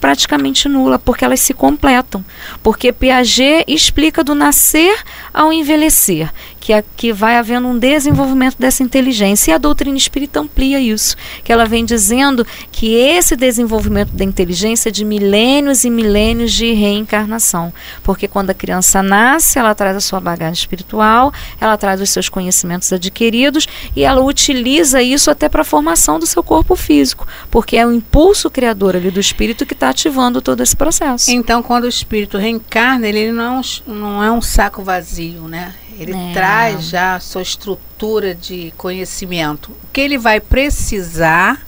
praticamente 0.00 0.68
nula, 0.68 0.98
porque 0.98 1.24
elas 1.24 1.40
se 1.40 1.52
completam. 1.52 2.24
Porque 2.62 2.92
Piaget 2.92 3.64
explica 3.68 4.24
do 4.24 4.34
nascer 4.34 4.96
ao 5.32 5.52
envelhecer, 5.52 6.32
que, 6.70 6.84
que 6.96 7.12
vai 7.12 7.36
havendo 7.36 7.66
um 7.66 7.78
desenvolvimento 7.78 8.56
dessa 8.58 8.82
inteligência. 8.82 9.50
E 9.50 9.54
a 9.54 9.58
doutrina 9.58 9.96
espírita 9.96 10.40
amplia 10.40 10.78
isso, 10.78 11.16
que 11.42 11.52
ela 11.52 11.64
vem 11.64 11.84
dizendo 11.84 12.46
que 12.70 12.94
esse 12.94 13.34
desenvolvimento 13.34 14.10
da 14.10 14.24
inteligência 14.24 14.88
é 14.88 14.92
de 14.92 15.04
milênios 15.04 15.84
e 15.84 15.90
milênios 15.90 16.52
de 16.52 16.72
reencarnação. 16.72 17.72
Porque 18.02 18.28
quando 18.28 18.50
a 18.50 18.54
criança 18.54 19.02
nasce, 19.02 19.58
ela 19.58 19.74
traz 19.74 19.96
a 19.96 20.00
sua 20.00 20.20
bagagem 20.20 20.54
espiritual, 20.54 21.32
ela 21.60 21.76
traz 21.76 22.00
os 22.00 22.10
seus 22.10 22.28
conhecimentos 22.28 22.92
adquiridos 22.92 23.66
e 23.96 24.04
ela 24.04 24.20
utiliza 24.20 25.02
isso 25.02 25.30
até 25.30 25.48
para 25.48 25.62
a 25.62 25.64
formação 25.64 26.18
do 26.18 26.26
seu 26.26 26.42
corpo 26.42 26.76
físico, 26.76 27.26
porque 27.50 27.76
é 27.76 27.86
o 27.86 27.92
impulso 27.92 28.50
criador 28.50 28.96
ali 28.96 29.10
do 29.10 29.20
espírito 29.20 29.66
que 29.66 29.74
está 29.74 29.88
ativando 29.88 30.40
todo 30.40 30.62
esse 30.62 30.76
processo. 30.76 31.30
Então, 31.30 31.62
quando 31.62 31.84
o 31.84 31.88
espírito 31.88 32.38
reencarna, 32.38 33.06
ele 33.06 33.32
não 33.32 33.60
não 33.86 34.22
é 34.22 34.30
um 34.30 34.40
saco 34.40 34.82
vazio, 34.82 35.48
né? 35.48 35.74
Ele 36.00 36.16
é. 36.16 36.32
traz 36.32 36.84
já 36.84 37.16
a 37.16 37.20
sua 37.20 37.42
estrutura 37.42 38.34
de 38.34 38.72
conhecimento. 38.78 39.70
O 39.72 39.92
que 39.92 40.00
ele 40.00 40.16
vai 40.16 40.40
precisar 40.40 41.60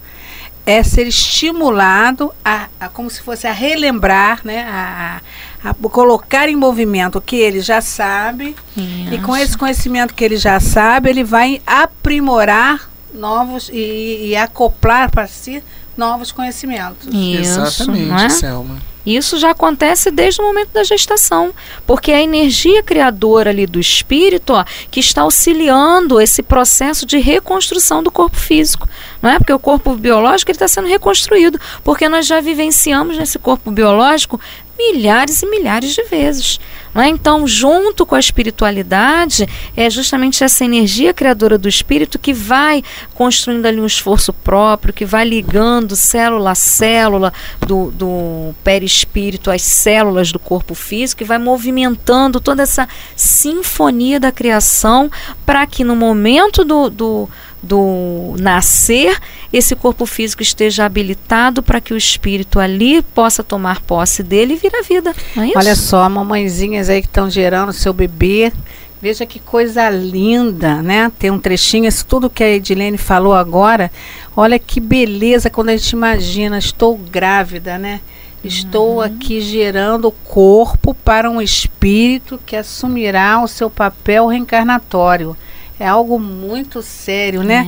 é 0.64 0.83
ser 0.83 1.07
estimulado 1.07 2.33
a, 2.42 2.68
a 2.81 2.88
como 2.88 3.11
se 3.11 3.21
fosse 3.21 3.47
a 3.47 3.53
relembrar, 3.53 4.40
né? 4.42 4.62
A, 4.62 5.21
a, 5.62 5.75
colocar 5.75 6.49
em 6.49 6.57
movimento 6.57 7.18
o 7.18 7.21
que 7.21 7.37
ele 7.37 7.61
já 7.61 7.83
sabe. 7.83 8.57
Isso. 8.77 9.14
E 9.14 9.18
com 9.21 9.37
esse 9.37 9.59
conhecimento 9.59 10.14
que 10.14 10.25
ele 10.25 10.37
já 10.37 10.59
sabe, 10.61 11.11
ele 11.11 11.25
vai 11.25 11.61
aprimorar 11.66 12.88
novos 13.12 13.68
e, 13.71 14.29
e 14.29 14.37
acoplar 14.37 15.11
para 15.11 15.27
si 15.27 15.62
novos 15.95 16.33
conhecimentos. 16.33 17.07
Isso, 17.12 17.61
Exatamente, 17.61 18.25
é? 18.25 18.29
Selma. 18.31 18.91
Isso 19.05 19.38
já 19.38 19.51
acontece 19.51 20.11
desde 20.11 20.41
o 20.41 20.45
momento 20.45 20.71
da 20.73 20.85
gestação, 20.85 21.53
porque 21.87 22.12
é 22.12 22.17
a 22.17 22.23
energia 22.23 22.83
criadora 22.83 23.51
ali 23.51 23.67
do 23.67 23.81
espírito 23.81 24.53
ó, 24.53 24.65
que 24.91 25.01
está 25.01 25.23
auxiliando 25.23 26.21
esse 26.21 26.43
processo 26.43 27.05
de 27.05 27.19
reconstrução 27.19 28.03
do 28.03 28.11
corpo 28.11 28.37
físico, 28.37 28.88
não 29.21 29.31
é? 29.31 29.38
Porque 29.38 29.53
o 29.53 29.59
corpo 29.59 29.95
biológico 29.95 30.51
está 30.51 30.69
sendo 30.69 30.88
reconstruído, 30.88 31.61
porque 31.83 32.09
nós 32.09 32.27
já 32.27 32.41
vivenciamos 32.41 33.17
nesse 33.17 33.38
corpo 33.38 33.71
biológico 33.71 34.41
milhares 34.90 35.42
e 35.42 35.47
milhares 35.47 35.95
de 35.95 36.03
vezes. 36.05 36.59
É? 36.95 37.09
Então, 37.09 37.47
junto 37.47 38.05
com 38.05 38.14
a 38.14 38.21
espiritualidade, 38.21 39.49
é 39.75 39.88
justamente 39.88 40.45
essa 40.45 40.62
energia 40.62 41.14
criadora 41.14 41.57
do 41.57 41.68
espírito 41.68 42.18
que 42.18 42.35
vai 42.35 42.83
construindo 43.14 43.64
ali 43.64 43.81
um 43.81 43.87
esforço 43.87 44.31
próprio, 44.33 44.92
que 44.92 45.07
vai 45.07 45.25
ligando 45.25 45.97
célula 45.97 46.51
a 46.51 46.55
célula 46.55 47.33
do, 47.66 47.90
do 47.92 48.55
perispírito 48.62 49.51
às 49.51 49.62
células 49.62 50.33
do 50.33 50.38
corpo 50.38 50.75
físico, 50.75 51.23
e 51.23 51.27
vai 51.27 51.38
movimentando 51.38 52.40
toda 52.40 52.62
essa 52.62 52.87
sinfonia 53.16 54.21
da 54.21 54.31
criação 54.31 55.11
para 55.47 55.66
que 55.66 55.85
no 55.85 55.97
momento 55.97 56.62
do, 56.62 56.90
do 56.90 57.29
do 57.62 58.35
nascer, 58.40 59.16
esse 59.53 59.77
corpo 59.77 60.05
físico 60.05 60.42
esteja 60.42 60.85
habilitado 60.85 61.62
para 61.62 61.81
que 61.81 61.94
o 61.94 61.96
espírito 61.96 62.59
ali 62.59 63.01
possa 63.03 63.44
tomar 63.44 63.81
posse 63.83 64.22
dele 64.22 64.55
e 64.55 64.57
vir 64.57 64.75
a 64.75 64.83
vida. 64.83 65.14
É? 65.37 65.57
Olha 65.57 65.77
só, 65.77 66.09
mamãezinhas 66.09 66.88
aí 66.88 67.01
que 67.01 67.07
estão 67.07 67.31
gerando 67.31 67.72
seu 67.72 67.92
bebê. 67.92 68.53
Veja 69.01 69.27
que 69.27 69.38
coisa 69.38 69.88
linda, 69.90 70.81
né? 70.83 71.11
Tem 71.18 71.31
um 71.31 71.38
trechinho, 71.38 71.88
isso 71.88 72.07
tudo 72.07 72.31
que 72.31 72.42
a 72.42 72.48
Edilene 72.48 72.98
falou 72.98 73.35
agora. 73.35 73.90
Olha 74.37 74.59
que 74.59 74.81
beleza 74.81 75.51
quando 75.51 75.70
a 75.70 75.77
gente 75.77 75.90
imagina, 75.90 76.59
estou 76.59 76.96
grávida, 76.96 77.79
né? 77.79 78.01
Estou 78.44 78.96
uhum. 78.96 79.01
aqui 79.01 79.40
gerando 79.40 80.09
o 80.09 80.12
corpo 80.12 80.94
para 80.94 81.31
um 81.31 81.40
espírito 81.40 82.40
que 82.44 82.57
assumirá 82.57 83.40
o 83.42 83.46
seu 83.46 83.70
papel 83.70 84.27
reencarnatório 84.27 85.37
é 85.83 85.88
algo 85.88 86.16
muito 86.16 86.81
sério, 86.81 87.42
né? 87.42 87.66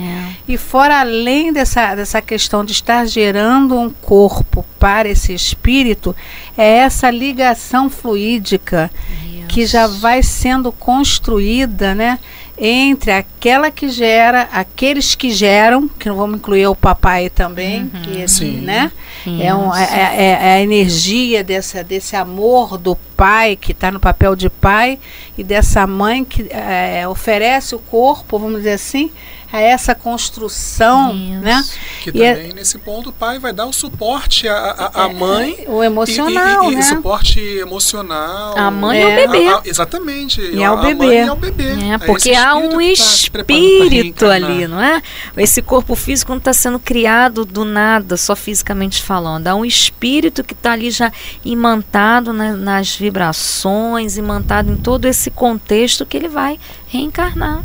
É. 0.48 0.52
E 0.52 0.56
fora 0.56 1.00
além 1.00 1.52
dessa, 1.52 1.96
dessa 1.96 2.22
questão 2.22 2.64
de 2.64 2.70
estar 2.70 3.04
gerando 3.06 3.76
um 3.76 3.90
corpo 3.90 4.64
para 4.78 5.08
esse 5.08 5.34
espírito, 5.34 6.14
é 6.56 6.76
essa 6.78 7.10
ligação 7.10 7.90
fluídica 7.90 8.88
Isso. 9.10 9.46
que 9.48 9.66
já 9.66 9.88
vai 9.88 10.22
sendo 10.22 10.70
construída, 10.70 11.92
né? 11.92 12.20
Entre 12.56 13.10
aquela 13.10 13.70
que 13.70 13.88
gera, 13.88 14.48
aqueles 14.52 15.14
que 15.14 15.30
geram, 15.30 15.88
que 15.88 16.08
não 16.08 16.16
vamos 16.16 16.36
incluir 16.36 16.66
o 16.66 16.74
papai 16.74 17.28
também, 17.28 17.82
uhum. 17.82 18.02
que 18.02 18.22
assim, 18.22 18.60
né? 18.60 18.92
É, 19.40 19.54
um, 19.54 19.74
é, 19.74 19.82
é, 19.82 20.26
é, 20.26 20.52
a 20.54 20.60
energia 20.60 21.42
dessa, 21.42 21.82
desse 21.82 22.14
amor 22.14 22.76
do 22.76 22.94
pai 23.16 23.56
que 23.56 23.72
está 23.72 23.90
no 23.90 23.98
papel 23.98 24.36
de 24.36 24.50
pai 24.50 24.98
e 25.36 25.42
dessa 25.42 25.86
mãe 25.86 26.24
que 26.24 26.46
é, 26.50 27.08
oferece 27.08 27.74
o 27.74 27.78
corpo, 27.78 28.38
vamos 28.38 28.58
dizer 28.58 28.74
assim, 28.74 29.10
a 29.54 29.60
essa 29.60 29.94
construção, 29.94 31.14
Isso. 31.14 31.40
né? 31.40 31.64
Que 32.02 32.10
e 32.12 32.22
é 32.24 32.34
também 32.34 32.50
é, 32.50 32.54
nesse 32.54 32.76
ponto 32.76 33.10
o 33.10 33.12
pai 33.12 33.38
vai 33.38 33.52
dar 33.52 33.66
o 33.66 33.72
suporte 33.72 34.48
à, 34.48 34.90
à, 34.92 35.08
é, 35.08 35.12
mãe, 35.12 35.64
o 35.68 35.80
emocional, 35.80 36.64
e, 36.64 36.70
e, 36.70 36.72
e, 36.72 36.76
né? 36.76 36.82
suporte 36.82 37.38
emocional. 37.38 38.58
A 38.58 38.68
mãe 38.68 39.00
é. 39.00 39.02
e 39.02 39.12
o 39.12 39.30
bebê. 39.30 39.46
A, 39.46 39.58
a, 39.58 39.62
exatamente. 39.64 40.40
E 40.40 40.64
ao 40.64 40.80
bebê. 40.80 41.22
e 41.22 41.28
ao 41.28 41.36
bebê. 41.36 41.68
É, 41.88 41.98
porque 41.98 42.34
há 42.34 42.56
um 42.56 42.80
espírito 42.80 44.26
tá 44.26 44.32
ali, 44.32 44.66
não 44.66 44.82
é? 44.82 45.00
Esse 45.36 45.62
corpo 45.62 45.94
físico 45.94 46.32
não 46.32 46.38
está 46.38 46.52
sendo 46.52 46.80
criado 46.80 47.44
do 47.44 47.64
nada, 47.64 48.16
só 48.16 48.34
fisicamente 48.34 49.00
falando. 49.00 49.46
Há 49.46 49.54
um 49.54 49.64
espírito 49.64 50.42
que 50.42 50.52
está 50.52 50.72
ali 50.72 50.90
já 50.90 51.12
imantado 51.44 52.32
na, 52.32 52.54
nas 52.54 52.96
vibrações, 52.96 54.16
imantado 54.16 54.72
em 54.72 54.76
todo 54.76 55.04
esse 55.04 55.30
contexto 55.30 56.04
que 56.04 56.16
ele 56.16 56.28
vai 56.28 56.58
reencarnar. 56.88 57.62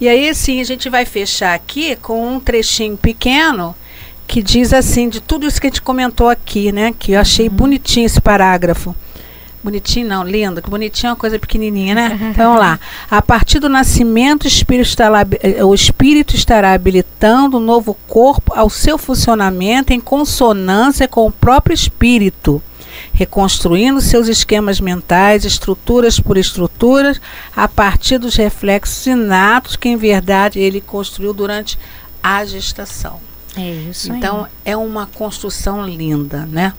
E 0.00 0.08
aí, 0.08 0.28
assim, 0.28 0.60
a 0.60 0.64
gente 0.64 0.88
vai 0.88 1.04
fechar 1.04 1.54
aqui 1.54 1.96
com 1.96 2.36
um 2.36 2.40
trechinho 2.40 2.96
pequeno 2.96 3.74
que 4.28 4.42
diz 4.42 4.72
assim, 4.74 5.08
de 5.08 5.20
tudo 5.20 5.46
isso 5.46 5.60
que 5.60 5.66
a 5.66 5.70
gente 5.70 5.82
comentou 5.82 6.28
aqui, 6.28 6.70
né? 6.70 6.94
Que 6.96 7.12
eu 7.12 7.20
achei 7.20 7.48
uhum. 7.48 7.54
bonitinho 7.54 8.06
esse 8.06 8.20
parágrafo. 8.20 8.94
Bonitinho 9.64 10.06
não, 10.06 10.22
lindo, 10.22 10.62
que 10.62 10.70
bonitinho 10.70 11.08
é 11.08 11.10
uma 11.12 11.16
coisa 11.16 11.38
pequenininha, 11.38 11.94
né? 11.94 12.18
Então 12.30 12.46
vamos 12.46 12.60
lá. 12.60 12.78
A 13.10 13.20
partir 13.20 13.58
do 13.58 13.68
nascimento, 13.68 14.44
o 14.44 14.46
espírito, 14.46 14.88
estará, 14.88 15.26
eh, 15.42 15.64
o 15.64 15.74
espírito 15.74 16.36
estará 16.36 16.74
habilitando 16.74 17.56
o 17.56 17.60
novo 17.60 17.96
corpo 18.06 18.52
ao 18.54 18.70
seu 18.70 18.98
funcionamento 18.98 19.92
em 19.92 19.98
consonância 19.98 21.08
com 21.08 21.26
o 21.26 21.32
próprio 21.32 21.74
espírito 21.74 22.62
reconstruindo 23.12 24.00
seus 24.00 24.28
esquemas 24.28 24.80
mentais, 24.80 25.44
estruturas 25.44 26.20
por 26.20 26.36
estruturas, 26.36 27.20
a 27.54 27.68
partir 27.68 28.18
dos 28.18 28.36
reflexos 28.36 29.06
inatos 29.06 29.76
que, 29.76 29.88
em 29.88 29.96
verdade, 29.96 30.58
ele 30.58 30.80
construiu 30.80 31.32
durante 31.32 31.78
a 32.22 32.44
gestação. 32.44 33.20
É 33.56 33.70
isso. 33.70 34.12
Então, 34.12 34.44
aí. 34.44 34.50
é 34.64 34.76
uma 34.76 35.06
construção 35.06 35.84
linda, 35.84 36.46
né? 36.46 36.72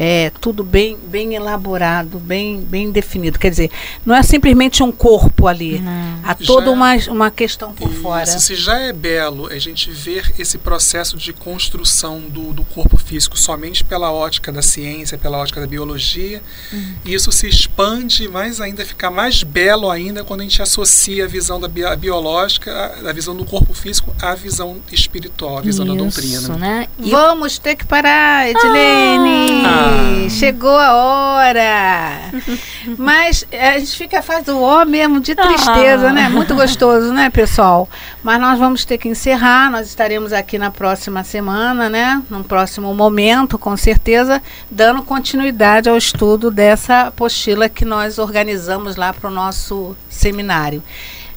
É, 0.00 0.30
tudo 0.40 0.62
bem, 0.62 0.96
bem 0.96 1.34
elaborado, 1.34 2.20
bem, 2.20 2.60
bem 2.60 2.88
definido. 2.88 3.36
Quer 3.36 3.50
dizer, 3.50 3.70
não 4.06 4.14
é 4.14 4.22
simplesmente 4.22 4.80
um 4.80 4.92
corpo 4.92 5.48
ali. 5.48 5.80
Não. 5.80 6.20
Há 6.22 6.36
toda 6.36 6.70
uma, 6.70 6.94
uma 7.08 7.30
questão 7.32 7.72
por 7.72 7.90
isso, 7.90 8.00
fora. 8.00 8.26
Se 8.26 8.54
já 8.54 8.78
é 8.78 8.92
belo 8.92 9.48
a 9.48 9.58
gente 9.58 9.90
ver 9.90 10.32
esse 10.38 10.56
processo 10.56 11.16
de 11.16 11.32
construção 11.32 12.20
do, 12.20 12.52
do 12.52 12.62
corpo 12.62 12.96
físico 12.96 13.36
somente 13.36 13.82
pela 13.82 14.12
ótica 14.12 14.52
da 14.52 14.62
ciência, 14.62 15.18
pela 15.18 15.38
ótica 15.38 15.60
da 15.60 15.66
biologia, 15.66 16.40
uhum. 16.72 16.94
isso 17.04 17.32
se 17.32 17.48
expande 17.48 18.28
mais 18.28 18.60
ainda, 18.60 18.84
fica 18.84 19.10
mais 19.10 19.42
belo 19.42 19.90
ainda 19.90 20.22
quando 20.22 20.42
a 20.42 20.44
gente 20.44 20.62
associa 20.62 21.24
a 21.24 21.28
visão 21.28 21.58
da 21.58 21.66
bi 21.66 21.84
a 21.84 21.96
biológica, 21.96 22.72
a, 22.72 23.10
a, 23.10 23.12
visão 23.12 23.34
do 23.34 23.44
corpo 23.44 23.74
físico 23.74 24.14
à 24.22 24.34
visão 24.36 24.76
espiritual, 24.92 25.58
à 25.58 25.60
visão 25.60 25.84
isso, 25.84 25.94
da 25.94 26.00
doutrina. 26.00 26.56
Né? 26.56 26.88
E 27.00 27.10
Vamos 27.10 27.58
ter 27.58 27.74
que 27.74 27.84
parar, 27.84 28.48
Edilene! 28.48 29.64
Ah. 29.66 29.87
Chegou 30.30 30.76
a 30.76 30.92
hora. 30.94 32.30
Mas 32.96 33.44
a 33.52 33.78
gente 33.78 33.96
fica 33.96 34.22
faz 34.22 34.44
do 34.44 34.60
ó 34.60 34.84
mesmo 34.84 35.20
de 35.20 35.34
tristeza, 35.34 36.08
ah. 36.08 36.12
né? 36.12 36.28
Muito 36.28 36.54
gostoso, 36.54 37.12
né, 37.12 37.30
pessoal? 37.30 37.88
Mas 38.22 38.40
nós 38.40 38.58
vamos 38.58 38.84
ter 38.84 38.98
que 38.98 39.08
encerrar. 39.08 39.70
Nós 39.70 39.86
estaremos 39.86 40.32
aqui 40.32 40.58
na 40.58 40.70
próxima 40.70 41.24
semana, 41.24 41.88
né? 41.88 42.22
Num 42.30 42.42
próximo 42.42 42.94
momento, 42.94 43.58
com 43.58 43.76
certeza, 43.76 44.42
dando 44.70 45.02
continuidade 45.02 45.88
ao 45.88 45.96
estudo 45.96 46.50
dessa 46.50 47.08
apostila 47.08 47.68
que 47.68 47.84
nós 47.84 48.18
organizamos 48.18 48.96
lá 48.96 49.12
para 49.12 49.28
o 49.28 49.32
nosso 49.32 49.96
seminário. 50.08 50.82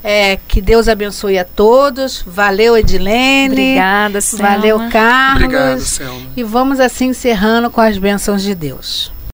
É, 0.04 0.38
que 0.48 0.62
Deus 0.62 0.88
abençoe 0.88 1.38
a 1.38 1.46
todos. 1.46 2.24
Valeu, 2.26 2.76
Edilene. 2.78 3.52
Obrigada, 3.52 4.22
Selma. 4.22 4.50
Valeu, 4.50 4.90
Carlos. 4.90 5.44
Obrigado, 5.44 5.80
Selma. 5.82 6.32
E 6.36 6.44
vamos 6.44 6.80
assim 6.80 7.08
encerrando 7.08 7.70
com 7.70 7.82
as 7.82 7.98
bênçãos 7.98 8.42
de 8.42 8.56
Deus. 8.56 9.12